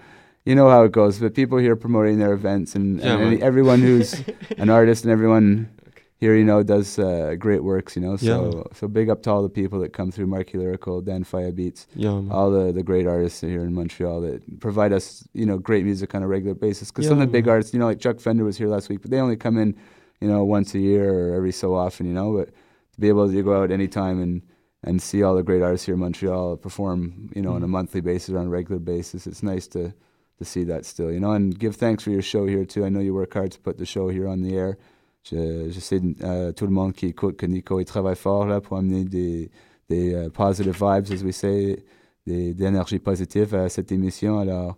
[0.45, 1.19] you know how it goes.
[1.19, 4.15] But people here promoting their events, and, Yeah, and everyone who's
[4.59, 5.71] an artist and everyone
[6.19, 7.97] here, you know, does uh, great works.
[7.97, 8.27] You know, so
[8.67, 8.77] Yeah.
[8.79, 11.87] so big up to all the people that come through Marky Lyrical, Dan Fire Beats,
[11.95, 15.85] Yeah, all the the great artists here in Montreal that provide us, you know, great
[15.85, 16.91] music on a regular basis.
[16.91, 19.01] Because some of the big artists, you know, like Chuck Fenda was here last week,
[19.01, 19.75] but they only come in,
[20.21, 22.33] you know, once a year or every so often, you know.
[22.37, 22.51] But
[22.97, 24.43] to be able to go out anytime and
[24.83, 27.73] and see all the great artists here in Montreal perform, you know, on a mm-hmm.
[27.73, 29.93] monthly basis or on a regular basis, it's nice to
[30.39, 31.33] to see that still, you know.
[31.33, 32.85] And give thanks for your show here too.
[32.85, 34.77] I know you work hard to put the show here on the air.
[35.23, 38.61] Je, je sais euh, tout le monde qui écoute que Nico il travaille fort là
[38.61, 39.51] pour amener des
[39.89, 41.85] des euh, positive vibes, as we say,
[42.27, 44.39] des d'énergie positive à cette émission.
[44.39, 44.77] Alors,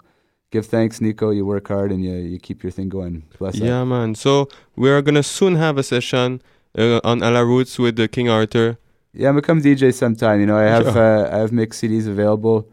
[0.53, 1.33] give thanks, Nico.
[1.33, 3.23] You work hard and you you keep your thing going.
[3.39, 3.63] Bless up.
[3.63, 4.15] Yeah, man.
[4.15, 6.41] So we are gonna soon have a session
[6.79, 8.79] uh, on A La Roots with the King Arthur.
[9.13, 10.41] Yeah, I'm gonna come DJ sometime.
[10.41, 11.27] You know, I have Yeah.
[11.27, 12.69] uh, I have mixed CDs available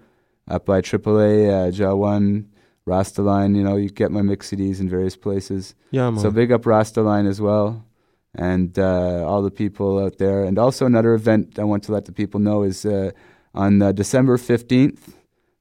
[0.47, 2.45] up by AAA, uh, Jawan,
[2.87, 3.55] Rastaline.
[3.55, 5.75] You know, you get my mix CDs in various places.
[5.91, 6.19] Yeah, man.
[6.19, 7.83] So big up Rastaline as well,
[8.35, 10.43] and uh, all the people out there.
[10.43, 13.11] And also another event I want to let the people know is uh,
[13.53, 15.15] on uh, December fifteenth.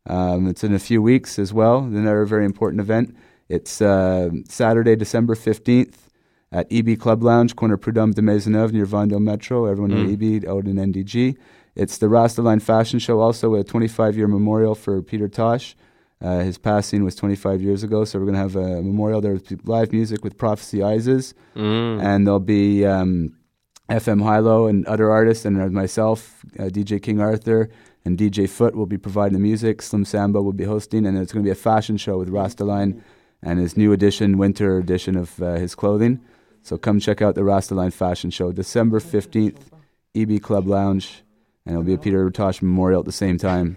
[0.06, 1.78] Um, it's in a few weeks as well.
[1.78, 3.16] Another very important event.
[3.48, 6.03] It's uh, Saturday, December fifteenth
[6.54, 9.64] at EB Club Lounge, corner Prudhomme de Maisonneuve near Vendome Metro.
[9.66, 10.12] Everyone Mm.
[10.12, 11.36] EB out in NDG.
[11.74, 15.74] It's the Rastaline Fashion Show, also with a 25 year memorial for Peter Tosh.
[16.22, 19.20] Uh, his passing was 25 years ago, so we're going to have a memorial.
[19.20, 22.00] There's live music with Prophecy Ises, Mm.
[22.00, 23.32] and there'll be um,
[23.90, 27.68] FM Hilo and other artists, and myself, uh, DJ King Arthur,
[28.04, 29.82] and DJ Foot will be providing the music.
[29.82, 33.00] Slim Samba will be hosting, and it's going to be a fashion show with Rastaline
[33.42, 36.20] and his new edition, winter edition of uh, his clothing.
[36.64, 39.58] So come check out the Rastaline Fashion Show, December 15th,
[40.14, 41.22] EB Club Lounge,
[41.66, 43.76] and it'll be a Peter Tosh memorial at the same time.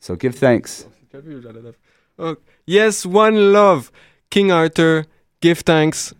[0.00, 0.86] So give thanks.
[2.18, 3.90] Oh, yes, one love.
[4.30, 5.06] King Arthur,
[5.40, 6.12] give thanks.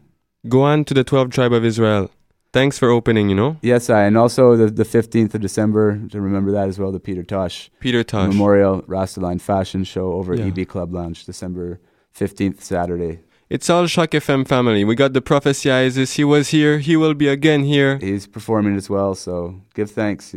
[0.48, 2.10] Go on to the 12 tribe of Israel.
[2.52, 3.58] Thanks for opening, you know?
[3.60, 7.00] Yes, I, and also the, the 15th of December, to remember that as well, the
[7.00, 8.28] Peter Tosh Peter Tosh.
[8.28, 10.46] Memorial Rastaline Fashion Show over at Yeah.
[10.46, 11.78] EB Club Lounge, December
[12.18, 13.20] 15th, Saturday.
[13.48, 14.82] It's all Shock FM family.
[14.84, 16.14] We got the Prophecy Isis.
[16.14, 16.78] He was here.
[16.78, 17.98] He will be again here.
[17.98, 20.34] He's performing as well, so give thanks.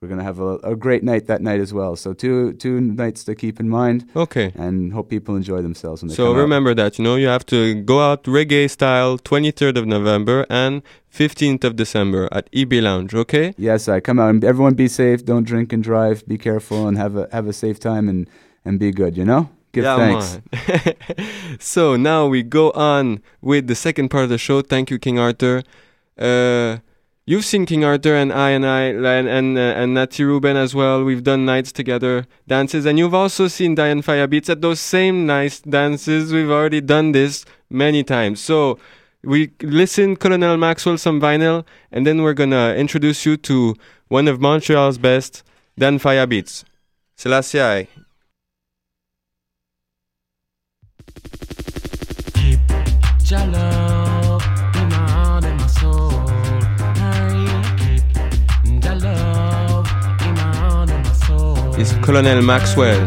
[0.00, 1.96] We're going to have a, a great night that night as well.
[1.96, 4.52] So two two nights to keep in mind, Okay.
[4.54, 6.40] and hope people enjoy themselves when they So come out.
[6.42, 10.82] remember that, you know, you have to go out reggae style 23rd of November and
[11.12, 13.54] 15th of December at EB Lounge, okay?
[13.56, 15.24] Yes, I come out and everyone be safe.
[15.24, 16.24] Don't drink and drive.
[16.28, 18.28] Be careful and have a have a safe time and
[18.64, 19.16] and be good.
[19.16, 20.40] You know, give yeah, thanks.
[21.64, 24.62] so now we go on with the second part of the show.
[24.62, 25.62] Thank you, King Arthur.
[26.18, 26.78] Uh,
[27.26, 30.74] you've seen King Arthur and I and I and and, uh, and Natty Ruben as
[30.74, 31.04] well.
[31.04, 35.26] We've done nights together, dances, and you've also seen Dan Fire Beats at those same
[35.26, 36.32] nice dances.
[36.32, 38.40] We've already done this many times.
[38.40, 38.78] So
[39.22, 43.74] we listen Colonel Maxwell some vinyl, and then we're gonna introduce you to
[44.08, 45.42] one of Montreal's best,
[45.78, 46.64] Dan Fire Beats.
[47.16, 47.88] Selassie.
[61.78, 63.06] It's Colonel Maxwell.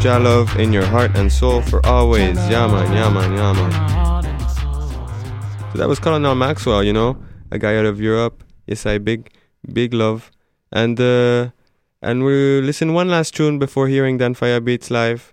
[0.00, 2.36] Jah love in your heart and soul for always.
[2.50, 3.72] Yeah, man, yeah, man, yeah, man.
[5.72, 7.16] So that was Colonel Maxwell, you know,
[7.50, 8.44] a guy out of Europe.
[8.66, 9.32] Yes, I big,
[9.72, 10.30] big love.
[10.72, 11.50] And uh,
[12.02, 15.32] and we'll listen one last tune before hearing Dan Fire Beats live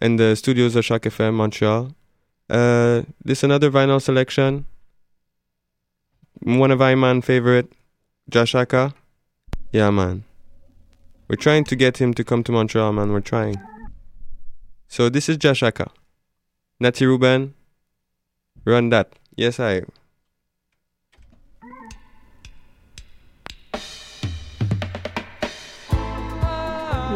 [0.00, 1.94] in the studios of Shock FM Montreal.
[2.48, 4.64] Uh, this another vinyl selection.
[6.40, 7.70] One of Iman favorite,
[8.30, 8.94] Jah Shaka.
[9.72, 10.24] Yeah, man.
[11.32, 13.10] We're trying to get him to come to Montreal, man.
[13.10, 13.56] We're trying.
[14.86, 15.88] So this is Jashaka.
[16.78, 17.54] Natty Ruben.
[18.66, 19.14] Run that.
[19.34, 19.80] Yes, I.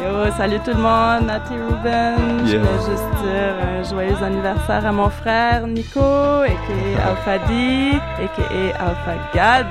[0.00, 2.46] Yo, salut tout le monde, Natty Ruben.
[2.46, 2.62] Je Yeah.
[2.62, 7.08] voulais juste dire un joyeux anniversaire à mon frère Nico, a.k.a.
[7.08, 8.82] Alpha D, a.k.a.
[8.86, 9.66] Alpha Gad.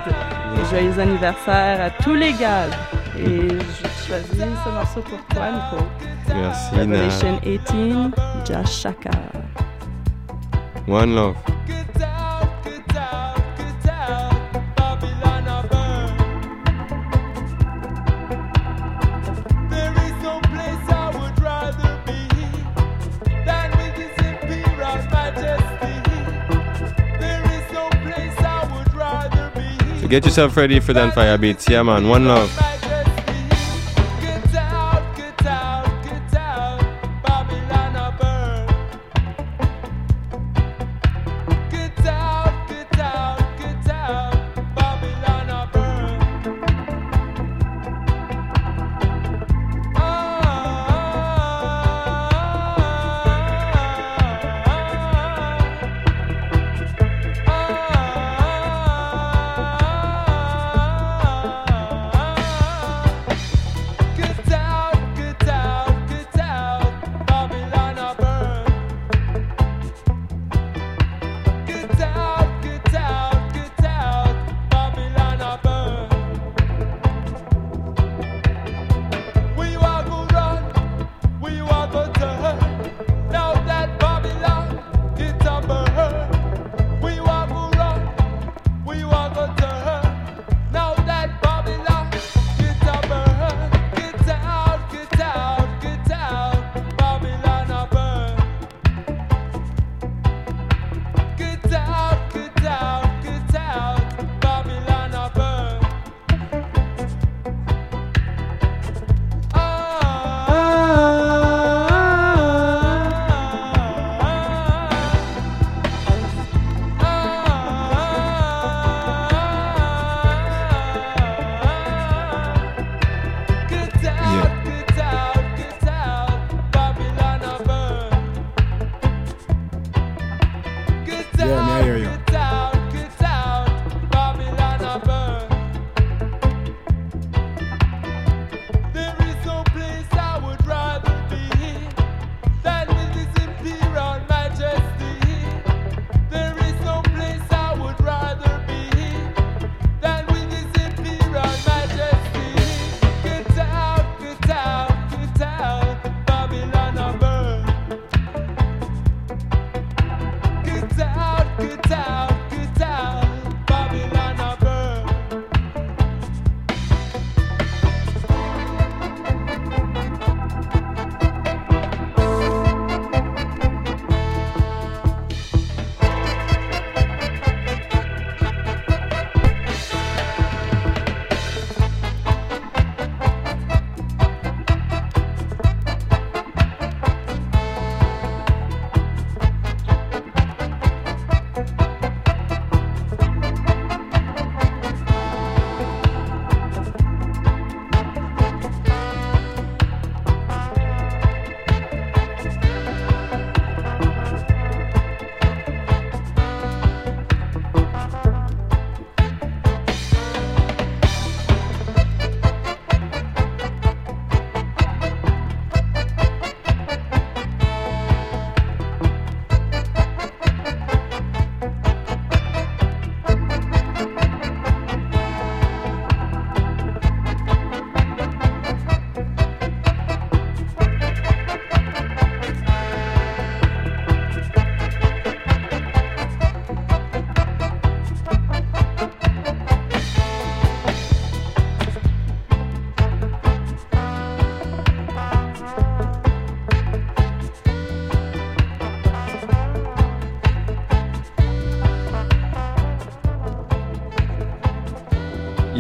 [0.58, 2.72] Et joyeux anniversaire à tous les Gad.
[3.18, 5.86] Et j'ai choisi ce morceau pour toi, Nico.
[6.28, 8.14] Merci, Revelation 18,
[8.46, 9.12] Jah Shaka.
[10.88, 11.36] One love.
[30.02, 31.68] So get yourself ready for Dan Fire Beats.
[31.68, 32.08] Yeah, man.
[32.08, 32.75] One love.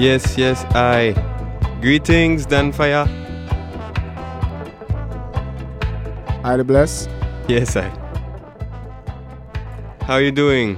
[0.06, 1.14] Yes, yes, I.
[1.82, 3.08] Greetings, Dan Faya.
[6.44, 7.10] Hi, the bless.
[7.48, 7.90] Yes, I.
[10.04, 10.78] How you doing?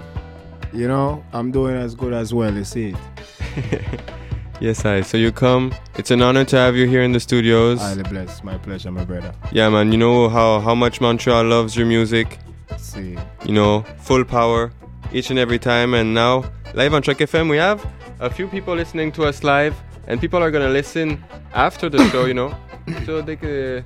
[0.72, 3.82] You know, I'm doing as good as well, you see it.
[4.62, 5.02] Yes, I.
[5.02, 5.76] So you come.
[5.98, 7.82] It's an honor to have you here in the studios.
[7.82, 8.46] Highly blessed.
[8.46, 9.34] My pleasure, my brother.
[9.52, 9.92] Yeah, man.
[9.92, 12.40] You know how how much Montreal loves your music.
[12.78, 13.18] See.
[13.46, 14.72] You know, full power
[15.12, 15.94] each and every time.
[15.94, 17.86] And now, live on Truck FM, we have
[18.20, 19.76] a few people listening to us live,
[20.08, 22.26] and people are gonna listen after the show.
[22.26, 22.56] You know,
[23.06, 23.86] so they can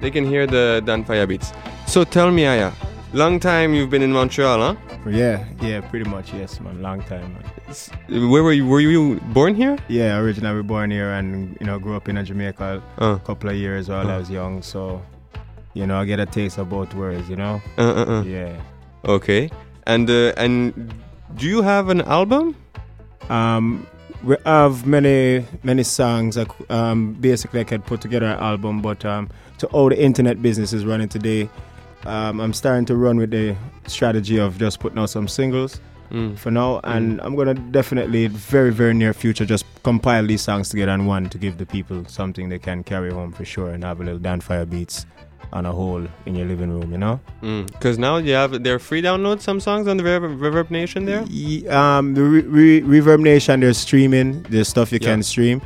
[0.00, 1.52] they can hear the Dan Faya beats.
[1.86, 2.72] So tell me, Aya,
[3.12, 4.74] long time you've been in Montreal, huh?
[5.06, 6.80] Yeah, yeah, pretty much, yes, man.
[6.80, 8.30] Long time, man.
[8.30, 8.66] Where were you?
[8.66, 9.76] Were you born here?
[9.88, 13.16] Yeah, originally born here and, you know, grew up in a Jamaica Uh.
[13.16, 14.18] a couple of years while I Uh.
[14.20, 14.62] was young.
[14.62, 15.02] So,
[15.74, 17.60] you know, I get a taste of both worlds, you know?
[17.78, 18.22] Uh, uh, uh.
[18.22, 18.52] Yeah.
[19.04, 19.50] Okay.
[19.86, 20.94] And uh, and
[21.34, 22.54] do you have an album?
[23.30, 23.86] Um,
[24.22, 26.38] we have many many songs.
[26.68, 30.72] Um, basically, I could put together an album, but um, to all the internet business
[30.72, 31.48] is running today,
[32.06, 33.56] um, I'm starting to run with the
[33.86, 35.80] strategy of just putting out some singles
[36.12, 36.36] Mm.
[36.36, 40.92] for now, and I'm gonna definitely very very near future just compile these songs together
[40.92, 43.98] in one to give the people something they can carry home for sure and have
[43.98, 45.06] a little Dan Fire beats
[45.52, 47.20] on a whole in your living room, you know.
[47.66, 51.20] Because now you have they're free download some songs on the Reverb, Reverb Nation there.
[51.76, 54.42] Um, the re- re- Reverb Nation, there's streaming.
[54.44, 55.08] There's stuff you Yeah.
[55.08, 55.60] can stream.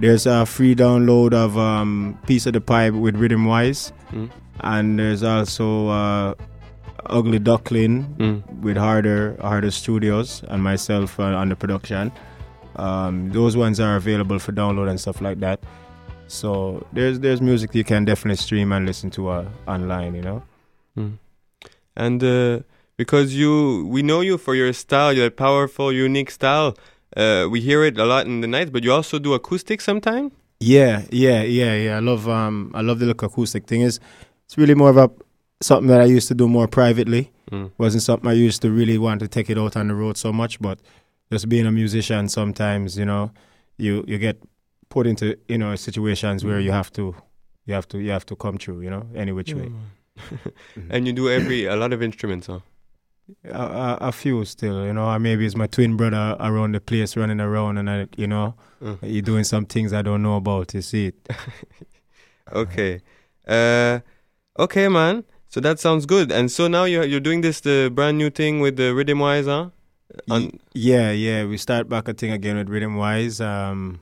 [0.00, 3.92] There's a free download of um, Piece of the Pipe with Rhythm Wise.
[4.12, 4.30] Mm.
[4.60, 6.34] And there's also uh,
[7.06, 8.60] Ugly Duckling Mm.
[8.60, 12.10] with Harder Harder Studios and myself uh, on the production.
[12.76, 15.60] Um, those ones are available for download and stuff like that.
[16.28, 20.42] So there's there's music you can definitely stream and listen to uh, online, you know.
[20.96, 21.18] Mm.
[21.96, 22.60] And uh,
[22.96, 26.76] because you, we know you for your style, your powerful, unique style.
[27.16, 30.30] Uh, we hear it a lot in the nights, but you also do acoustic sometime.
[30.60, 31.96] Yeah, yeah, yeah, yeah.
[31.96, 33.80] I love um I love the look acoustic thing.
[33.80, 33.98] Is
[34.44, 35.10] it's really more of a
[35.62, 37.32] something that I used to do more privately.
[37.50, 37.70] Mm.
[37.78, 40.32] Wasn't something I used to really want to take it out on the road so
[40.32, 40.78] much, but
[41.32, 43.30] just being a musician sometimes, you know,
[43.78, 44.42] you you get
[44.88, 47.14] put into, you know, situations where you have to
[47.66, 49.70] you have to you have to come through, you know, any which way.
[50.90, 52.60] and you do every a lot of instruments, huh?
[53.44, 56.80] A, a, a few still, you know, or maybe it's my twin brother around the
[56.80, 59.02] place running around and I, you know, Mm.
[59.02, 61.28] he doing some things I don't know about, you see it.
[62.52, 63.00] Okay.
[63.46, 64.00] Uh,
[64.58, 65.24] okay, man.
[65.48, 66.30] So that sounds good.
[66.30, 69.46] And so now you're you're doing this the brand new thing with the Rhythm Wise,
[69.46, 69.70] huh?
[70.30, 71.44] On, Yeah, yeah.
[71.44, 73.40] We start back a thing again with Rhythm Wise.
[73.40, 74.00] Um,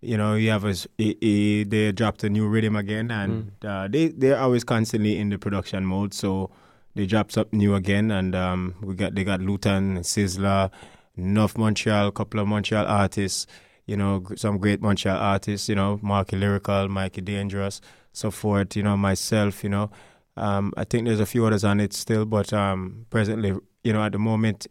[0.00, 4.08] you know, you have a, i- they dropped a new rhythm again, and uh, they
[4.08, 6.12] they're always constantly in the production mode.
[6.14, 6.50] So
[6.94, 10.70] they dropped something new again, and um, we got they got Lutan, Sizzler,
[11.16, 13.46] North Montreal, couple of Montreal artists.
[13.86, 15.68] You know, some great Montreal artists.
[15.68, 17.80] You know, Marky Lyrical, Mikey Dangerous,
[18.12, 18.76] so forth.
[18.76, 19.62] You know, myself.
[19.64, 19.90] You know,
[20.36, 24.02] um, I think there's a few others on it still, but um, presently, you know,
[24.02, 24.66] at the moment,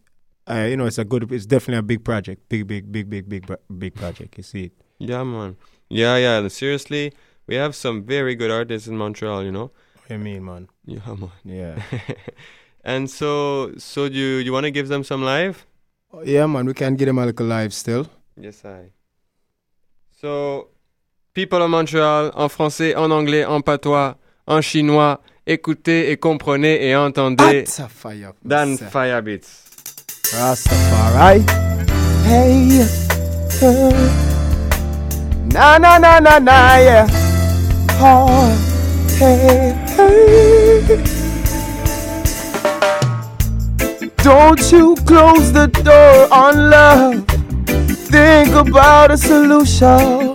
[0.50, 3.28] uh, you know, it's a good, it's definitely a big project, big, big, big, big,
[3.28, 3.50] big,
[3.80, 4.38] big project.
[4.38, 4.74] You see it.
[5.00, 5.58] Yeah, man.
[5.90, 6.48] Yeah, yeah.
[6.48, 7.14] Seriously,
[7.48, 9.44] we have some very good artists in Montreal.
[9.44, 9.72] You know.
[10.08, 10.68] What you mean, man?
[10.86, 11.32] Yeah, man.
[11.44, 11.82] Yeah.
[12.84, 15.66] and so, so do you you want to give them some live?
[16.24, 18.08] Yeah, man, we can get them a little live still.
[18.40, 18.92] Yes, I.
[20.22, 20.70] So,
[21.34, 24.16] people of Montréal, en français, en anglais, en patois,
[24.48, 28.26] en chinois, écoutez et comprenez et entendez Rastafari.
[28.44, 29.66] Dan Firebeats.
[30.34, 31.44] Rastafari.
[32.26, 32.82] Hey.
[33.62, 34.35] uh,
[35.54, 37.08] Na na na na na yeah.
[38.02, 38.52] Oh,
[39.18, 41.04] hey, hey.
[44.18, 47.26] Don't you close the door on love.
[48.10, 50.34] Think about a solution.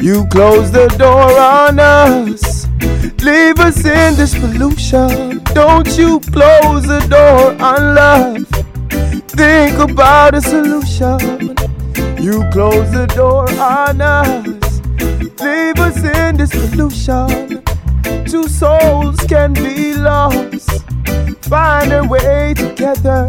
[0.00, 2.66] You close the door on us.
[3.22, 5.42] Leave us in this pollution.
[5.54, 8.46] Don't you close the door on love.
[9.28, 11.54] Think about a solution.
[12.26, 14.80] You close the door on us.
[15.40, 17.62] Leave us in this pollution.
[18.24, 20.82] Two souls can be lost.
[21.44, 23.28] Find a way together.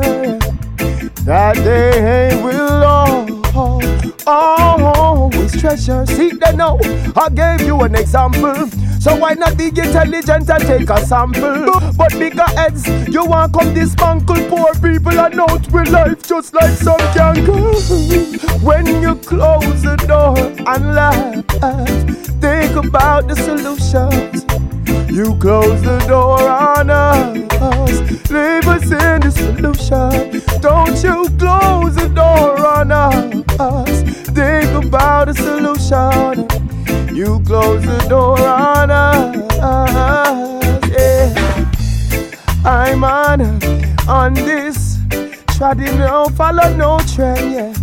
[1.26, 6.04] That they will all always treasure.
[6.08, 6.80] See, they know
[7.16, 8.68] I gave you an example.
[9.00, 11.80] So why not be intelligent and take a sample?
[11.95, 16.76] But bigger heads, you want come dismantle poor people and out with life just like
[16.78, 17.74] some kangaroo.
[18.62, 21.45] When you close the door and laugh,
[22.41, 24.43] think about the solutions.
[25.10, 30.41] You close the door on us, leave us in the solution.
[30.62, 34.02] Don't you close the door on us.
[34.32, 36.57] Think about the solution.
[37.18, 39.36] You close the door on us.
[40.88, 41.34] Yeah.
[42.63, 43.41] I'm on
[44.07, 44.99] on this.
[45.57, 47.53] To no follow no trend.
[47.53, 47.74] Yeah.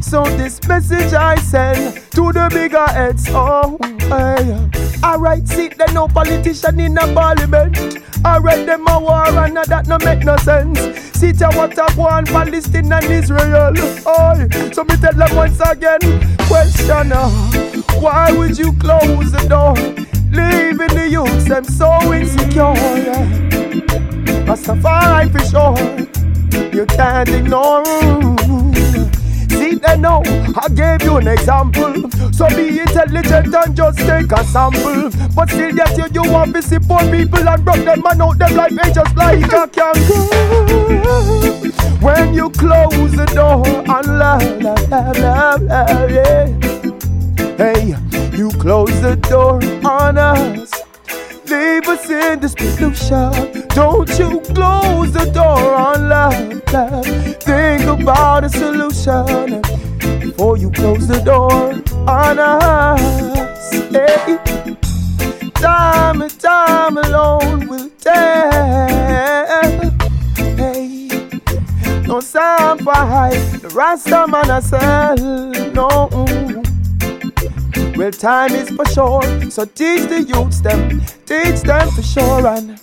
[0.00, 3.26] So this message I send to the bigger heads.
[3.30, 4.70] Oh, hey.
[5.02, 7.76] Alright, see there no politician in the parliament.
[8.24, 10.78] Alright, them a war and that no make no sense.
[11.18, 13.72] See to what a one Palestine and Israel.
[14.06, 15.98] Oh, so me tell them once again.
[16.46, 19.74] Question: uh, Why would you close the door,
[20.30, 22.74] leaving the youths them so insecure?
[23.06, 23.24] Yeah.
[24.46, 25.76] Rastafari for sure.
[26.74, 27.84] You can't ignore.
[29.50, 30.22] See they know
[30.60, 32.10] I gave you an example.
[32.32, 35.10] So be intelligent and just take a sample.
[35.34, 38.38] But still yet you, you want to see poor people and broke them and out
[38.38, 40.28] them they just like a kangaroo.
[42.00, 46.73] When you close the door and love, love, love, love, love, yeah.
[47.56, 47.94] Hey,
[48.32, 50.72] you close the door on us.
[51.48, 53.68] Leave us in this pollution.
[53.68, 57.06] Don't you close the door on love, love.
[57.44, 59.62] Think about a solution
[60.20, 61.74] before you close the door
[62.08, 63.70] on us.
[63.92, 64.38] Hey.
[65.54, 68.50] Time and time alone will tell.
[70.56, 71.08] Hey.
[72.04, 75.16] No sacrifice, the Rasta man a sell.
[75.72, 76.53] No.
[78.04, 82.46] Well, time is for sure, so teach the youths them, teach them for sure.
[82.46, 82.78] And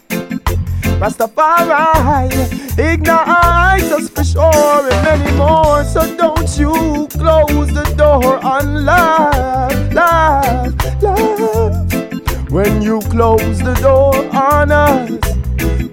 [1.00, 2.32] Rastafari,
[2.80, 5.84] ignite us for sure, and many more.
[5.84, 12.52] So don't you close the door on love, love, love.
[12.52, 15.12] When you close the door on us,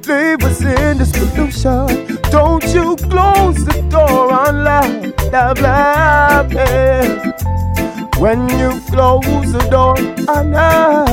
[0.08, 2.16] leave us in this pollution.
[2.30, 6.50] Don't you close the door on love, love, love.
[6.50, 7.57] Yeah.
[8.18, 9.96] When you close the door
[10.28, 11.08] on us,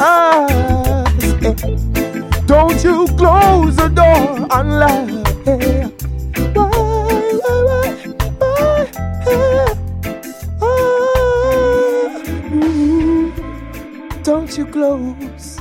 [0.00, 1.54] eh.
[2.46, 5.10] don't you close the door on love.
[5.46, 5.88] eh.
[14.22, 15.60] Don't you close.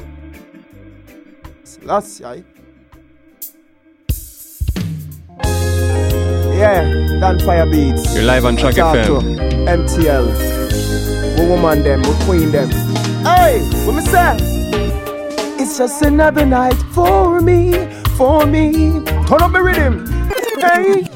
[1.64, 2.44] Selassie.
[6.60, 6.84] Yeah,
[7.22, 8.14] Dan Fire Beats.
[8.14, 9.38] You're live on Track FM.
[9.66, 10.28] MTL.
[11.40, 12.70] We woman them, we queen them.
[13.24, 14.36] Hey, what me say?
[15.58, 17.88] It's just another night for me,
[18.18, 19.00] for me.
[19.28, 20.06] Turn up the rhythm.
[20.60, 21.08] Hey.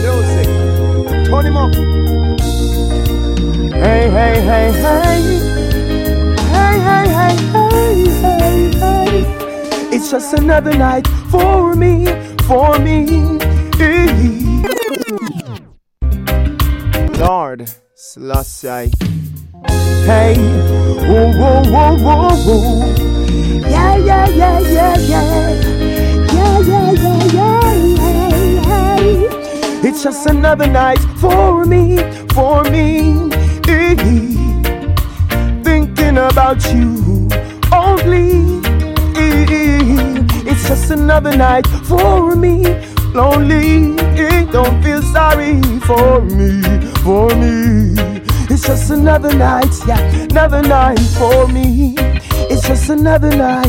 [0.00, 0.46] Music.
[1.28, 1.74] Turn him up.
[3.74, 5.20] Hey, hey, hey, hey.
[6.56, 9.94] Hey, hey, hey, hey, hey, hey.
[9.94, 12.06] It's just another night for me,
[12.46, 13.06] for me.
[17.18, 18.90] Lord, Selassie.
[20.06, 20.36] Hey,
[21.08, 22.94] whoa, whoa, whoa, whoa, whoa.
[23.68, 25.50] Yeah, yeah, yeah, yeah, yeah.
[26.36, 29.88] Yeah, yeah, yeah, yeah, yeah, yeah.
[29.88, 31.98] It's just another night for me,
[32.32, 33.28] for me.
[35.64, 37.28] Thinking about you
[37.72, 38.45] only.
[40.76, 42.62] Just another night for me,
[43.14, 43.96] lonely.
[44.52, 45.58] Don't feel sorry
[45.88, 46.60] for me,
[47.02, 47.94] for me.
[48.50, 49.98] It's just another night, yeah,
[50.30, 51.94] another night for me.
[52.52, 53.64] It's just another night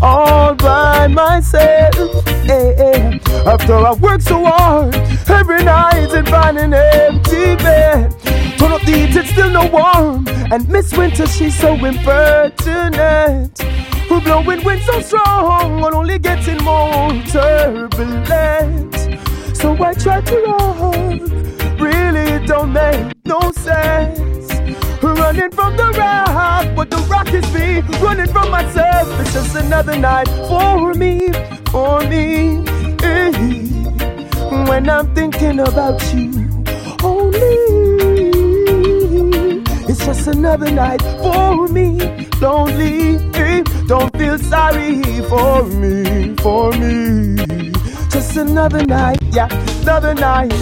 [0.00, 2.24] all by myself.
[2.48, 3.18] eh.
[3.44, 4.94] After I work so hard
[5.28, 8.14] every night and find an empty bed.
[8.58, 10.28] Turn up the heat, it's still no warm.
[10.52, 13.60] And Miss Winter, she's so impertinent.
[14.28, 18.94] Blowing wind so strong and only getting more turbulent.
[19.56, 21.18] So I try to run,
[21.78, 24.52] really it don't make no sense.
[25.02, 27.80] Running from the rock, but the rock is me.
[28.04, 31.32] Running from myself, it's just another night for me,
[31.70, 32.66] for me.
[34.68, 36.50] When I'm thinking about you,
[37.02, 37.56] only.
[39.88, 43.18] It's just another night for me, lonely.
[43.86, 47.72] Don't feel sorry for me, for me.
[48.10, 49.48] Just another night, yeah,
[49.82, 50.52] another night.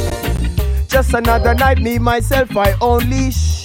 [0.89, 3.56] Just another night, me, myself, I unleash.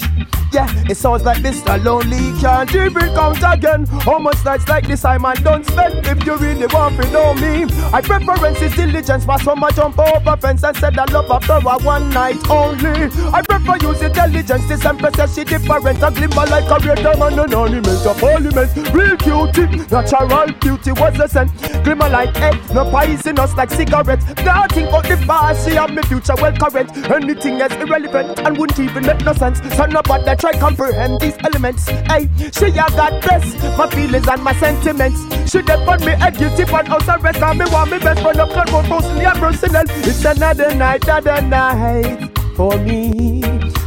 [0.52, 1.82] Yeah, it sounds like Mr.
[1.82, 3.86] Lonely can't even count again.
[3.86, 7.34] How much nights like this I man don't spend if you really want to know
[7.36, 7.64] me.
[7.94, 11.54] I preference is diligence for some I jump over fence and said I love after
[11.54, 13.10] a one night only.
[13.32, 14.68] I prefer use intelligence.
[14.68, 16.04] This empress she different.
[16.04, 18.94] A glimmer like a red diamond, an ornament, a parliament.
[18.94, 21.52] Real cutie, natural beauty was the scent.
[21.86, 24.22] Glimmer like egg, no poisonous like cigarette.
[24.44, 26.92] Nothing but the past, and me future well current.
[27.10, 29.60] Anything else irrelevant and wouldn't even make no sense.
[29.78, 31.88] So nobody try comprehend these elements.
[31.88, 35.22] Hey, she a God bless my feelings and my sentiments.
[35.52, 38.50] She put me a guilty but house arrest and me want me best friend up
[38.50, 39.84] and go personally and personal.
[39.88, 43.42] It's another night, another night for me.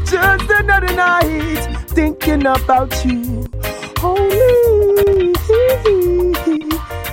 [0.07, 3.47] Just another night thinking about you.
[4.01, 5.35] Only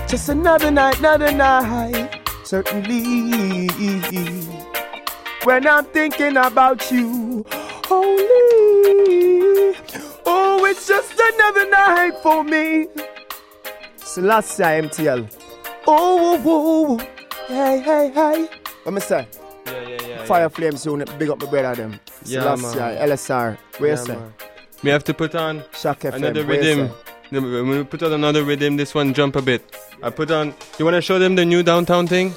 [0.06, 2.20] just another night, another night.
[2.44, 3.68] Certainly,
[5.44, 7.44] when I'm thinking about you,
[7.90, 9.11] only.
[10.62, 12.86] Oh, it's just another night for me.
[13.96, 15.26] Selassie MTL.
[15.88, 16.98] Oh, oh, oh.
[17.48, 18.48] hey, hey, hey.
[18.84, 19.26] What me say?
[19.66, 20.24] Yeah, yeah, yeah.
[20.24, 21.98] Fire Flames unit, big up my brother them.
[22.24, 23.08] Yeah, Selassie, man.
[23.08, 23.58] LSR.
[23.78, 24.14] Where you say?
[24.14, 24.34] man.
[24.84, 26.14] We have to put on Shock FM.
[26.14, 26.90] another where rhythm.
[27.32, 28.76] We put on another rhythm.
[28.76, 29.62] This one jump a bit.
[30.00, 30.54] I put on.
[30.78, 32.36] You wanna show them the new downtown thing?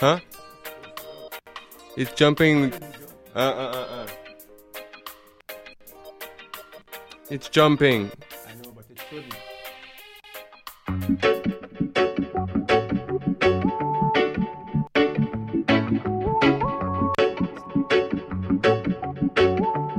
[0.00, 0.18] Huh?
[1.98, 2.72] It's jumping.
[3.34, 3.91] Uh uh uh
[7.32, 8.12] It's jumping.
[8.46, 9.32] I know, but it shouldn't.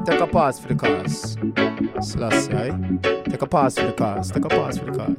[0.06, 1.36] Take a pause for the cars.
[2.08, 2.70] Selassie, eh?
[2.70, 3.22] aye?
[3.28, 4.30] Take a pause for the cars.
[4.30, 5.18] Take a pause for the cars.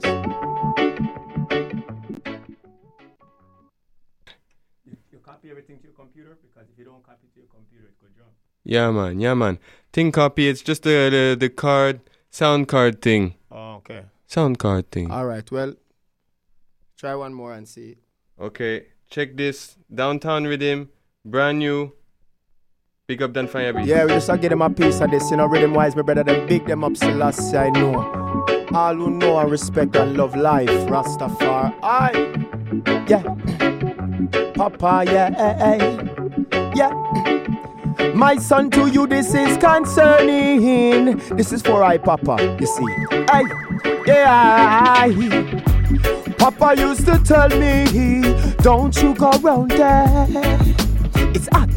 [5.10, 7.98] You copy everything to your computer because if you don't copy to your computer, it
[8.00, 8.30] could jump.
[8.62, 9.18] Yeah, man.
[9.18, 9.58] Yeah, man.
[9.94, 10.48] Thing copy.
[10.48, 13.34] It's just the the, the card sound card thing.
[13.48, 14.02] Oh, okay.
[14.26, 15.08] Sound card thing.
[15.08, 15.74] All right, well,
[16.98, 17.98] try one more and see.
[18.40, 19.76] Okay, check this.
[19.94, 20.88] Downtown Rhythm,
[21.24, 21.92] brand new.
[23.06, 25.36] Big up Dan Fire Yeah, we just a give them a piece of this, you
[25.36, 27.94] know, rhythm wise, my brother, them big them up, Selassie, I know.
[28.72, 31.70] All who know and respect and love life, Rastafari.
[33.08, 33.22] Yeah.
[34.54, 36.72] Papa, yeah, eh, eh.
[36.74, 36.93] yeah.
[38.24, 41.18] My son, to you, this is concerning.
[41.36, 42.82] This is for I, Papa, you see.
[43.28, 43.42] I,
[44.06, 46.32] yeah, I.
[46.38, 47.84] Papa used to tell me,
[48.62, 50.26] don't you go round there.
[51.34, 51.68] It's hot.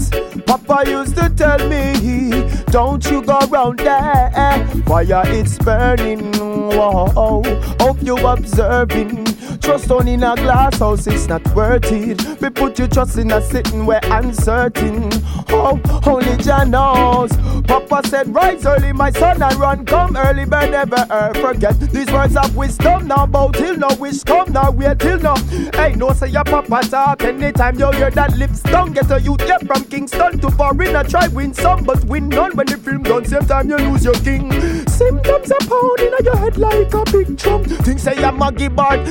[0.46, 4.66] Papa used to tell me, don't you go round there.
[4.86, 6.32] Fire, it's burning.
[6.32, 7.44] Whoa,
[7.82, 9.37] hope you observing.
[9.68, 12.24] Trust on in a glass house, it's not worth it.
[12.40, 15.10] We put your trust in a sitting where uncertain.
[15.50, 17.36] Oh, only Jah knows.
[17.68, 19.86] Papa said, rise early, my son, and run.
[19.86, 21.78] Come early, but never uh, forget.
[21.82, 25.36] These words of wisdom now, bow till no wish come now, wait till now.
[25.74, 27.24] Hey, no, say your papa talk.
[27.24, 31.04] Anytime you hear that lips down, get a youth, yeah, from Kingston to foreigner.
[31.04, 33.26] Try win some, but win none when the film done.
[33.26, 34.50] Same time you lose your king.
[34.88, 37.66] Symptoms are pounding on your head like a big drum.
[37.66, 39.06] Things say I'm Maggie Bart,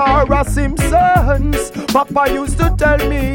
[0.00, 1.70] Lizara Simpsons.
[1.92, 3.32] Papa used to tell me,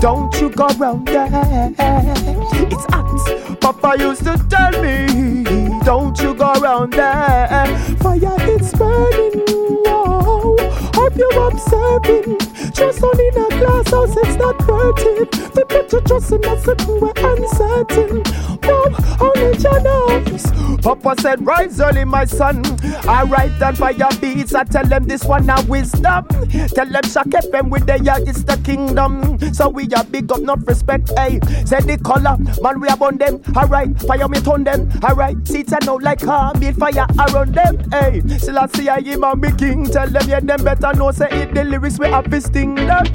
[0.00, 1.72] don't you go round there.
[1.78, 3.60] It's hot.
[3.60, 5.44] Papa used to tell me,
[5.84, 7.66] don't you go round there.
[8.00, 9.44] Fire, it's burning.
[9.86, 10.56] Whoa.
[10.94, 12.47] Hope you're observing.
[12.74, 14.58] Trust on in a glass house, it's not.
[14.68, 16.54] We put your trust in a
[17.00, 18.22] we're uncertain.
[18.62, 20.78] Mom, only knows.
[20.82, 22.62] Papa said, rise early, my son.
[23.08, 24.54] I write down fire beats.
[24.54, 26.26] I tell them this one now wisdom.
[26.74, 29.38] Tell them Shock FM with the yeah, it's the kingdom.
[29.52, 31.10] So we are big up, not respect.
[31.16, 33.42] Hey, say the color, man, we upon them.
[33.56, 34.88] Alright, fire me turn them.
[35.02, 37.90] Alright, seats I know like build fire around them.
[37.90, 39.84] Hey, still I see I am a big king.
[39.86, 41.54] Tell them yeah, them better know say it.
[41.54, 43.06] The lyrics we have to sting them.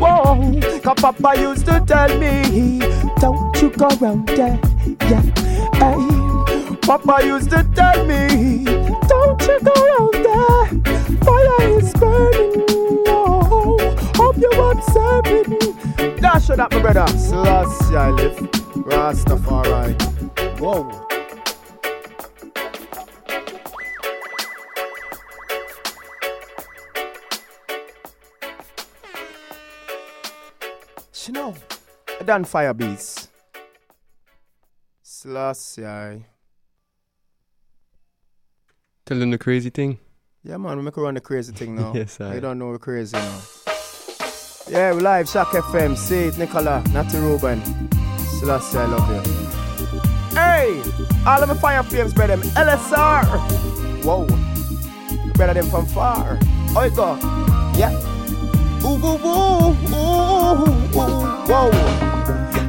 [0.00, 2.78] Whoa, cause Papa used to tell me,
[3.20, 4.58] don't you go round there.
[5.10, 5.22] Yeah,
[5.80, 6.76] hey.
[6.82, 8.64] Papa used to tell me,
[9.08, 10.66] don't you go round there.
[11.24, 12.64] Fire is burning.
[13.08, 13.76] Oh,
[14.14, 16.20] hope you're observing.
[16.20, 17.06] Dash it up, my brother.
[17.18, 18.36] Selassie, I live.
[18.86, 19.94] Rastafari.
[20.60, 21.05] Whoa.
[32.26, 33.28] I done fire beats.
[35.00, 36.24] Selassie.
[39.04, 40.00] Tell them the crazy thing.
[40.42, 41.92] Yeah, man, we make around the crazy thing now.
[41.94, 43.38] Yes, I- You don't know we're crazy now.
[44.68, 47.62] Yeah, we live, Shock FM, see it, Nicola, Natty Ruben.
[48.40, 49.22] Selassie, I love you.
[50.36, 50.82] Hey,
[51.24, 52.38] all of my fire flames, brother.
[52.38, 53.22] LSR.
[54.04, 54.26] Whoa.
[55.34, 56.36] Better than from far.
[56.74, 57.14] Oh, go.
[57.78, 57.92] Yeah.
[58.84, 62.15] Ooh, ooh, ooh, ooh, ooh, whoa.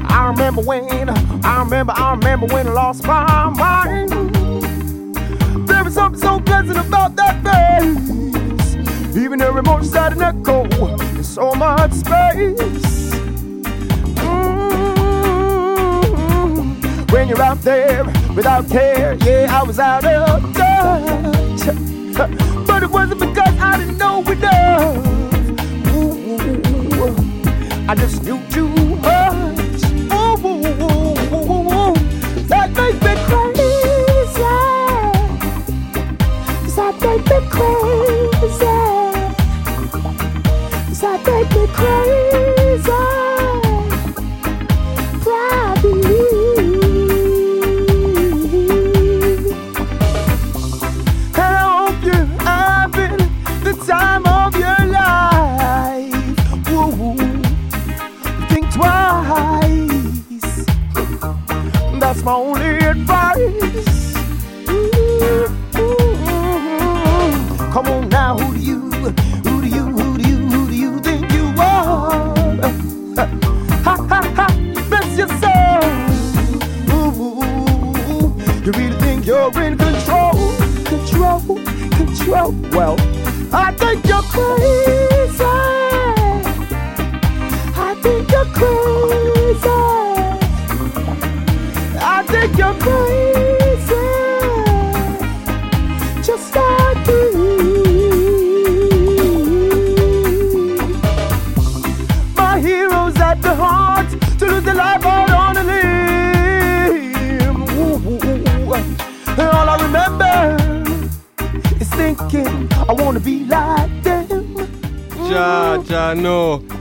[0.10, 1.10] I remember when,
[1.46, 4.12] I remember, I remember when I lost my mind.
[5.68, 9.16] There was something so pleasant about that face.
[9.18, 10.66] Even the remote side an echo
[11.00, 13.12] in so much space.
[14.18, 15.02] Mm,
[17.12, 18.04] When you're out there
[18.36, 21.66] without care, yeah, I was out of touch.
[22.68, 25.08] But it wasn't because I didn't know enough.
[25.96, 27.16] Ooh,
[27.90, 29.47] I just knew too much.
[36.78, 38.68] That make me crazy.
[41.56, 42.27] Me crazy.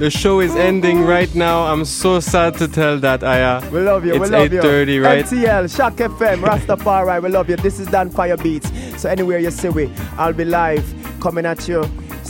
[0.07, 1.67] The show is ending right now.
[1.67, 3.61] I'm so sad to tell that, Aya.
[3.73, 4.15] We love you.
[4.15, 5.03] It's we love 8:30 you.
[5.03, 5.25] right?
[5.25, 7.21] MTL, Choc FM, Rastafari.
[7.21, 7.57] We love you.
[7.57, 8.71] This is Dan Fire Beats.
[9.03, 10.85] So anywhere you see we, I'll be live
[11.19, 11.83] coming at you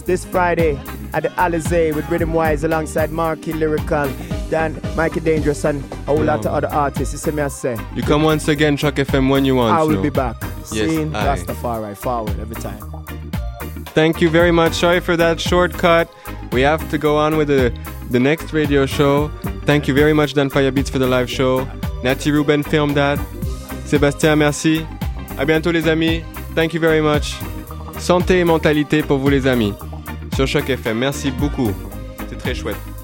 [0.06, 0.80] this Friday
[1.12, 4.10] at the Alizé with Rhythm Wise alongside Marky Lyrical,
[4.48, 7.12] Dan, Mikey Dangerous, and a whole lot of other artists.
[7.12, 7.76] You see me I say.
[7.94, 9.76] You come once again, Choc FM, when you want.
[9.76, 10.02] I will no?
[10.02, 10.36] be back.
[10.40, 11.10] Yes, Seeing.
[11.10, 12.80] Rastafari forward every time.
[13.96, 14.72] Thank you very much.
[14.74, 16.08] Sorry for that shortcut.
[16.56, 19.28] We have to go on with the, next radio show.
[19.66, 21.68] Thank you very much, Dan Fire Beats, for the live show.
[22.02, 23.18] Natty Ruben filmed that.
[23.84, 24.86] Sébastien, merci.
[25.36, 26.24] À bientôt, les amis.
[26.54, 27.34] Thank you very much.
[27.98, 29.74] Santé et mentalité pour vous, les amis.
[30.34, 30.98] Sur Choc FM.
[30.98, 31.72] Merci beaucoup.
[32.26, 32.95] C'est très chouette.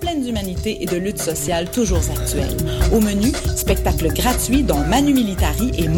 [0.00, 2.56] Pleine d'humanité et de lutte sociale toujours actuelle.
[2.92, 5.86] Au menu, spectacle gratuit dont Manu Militari et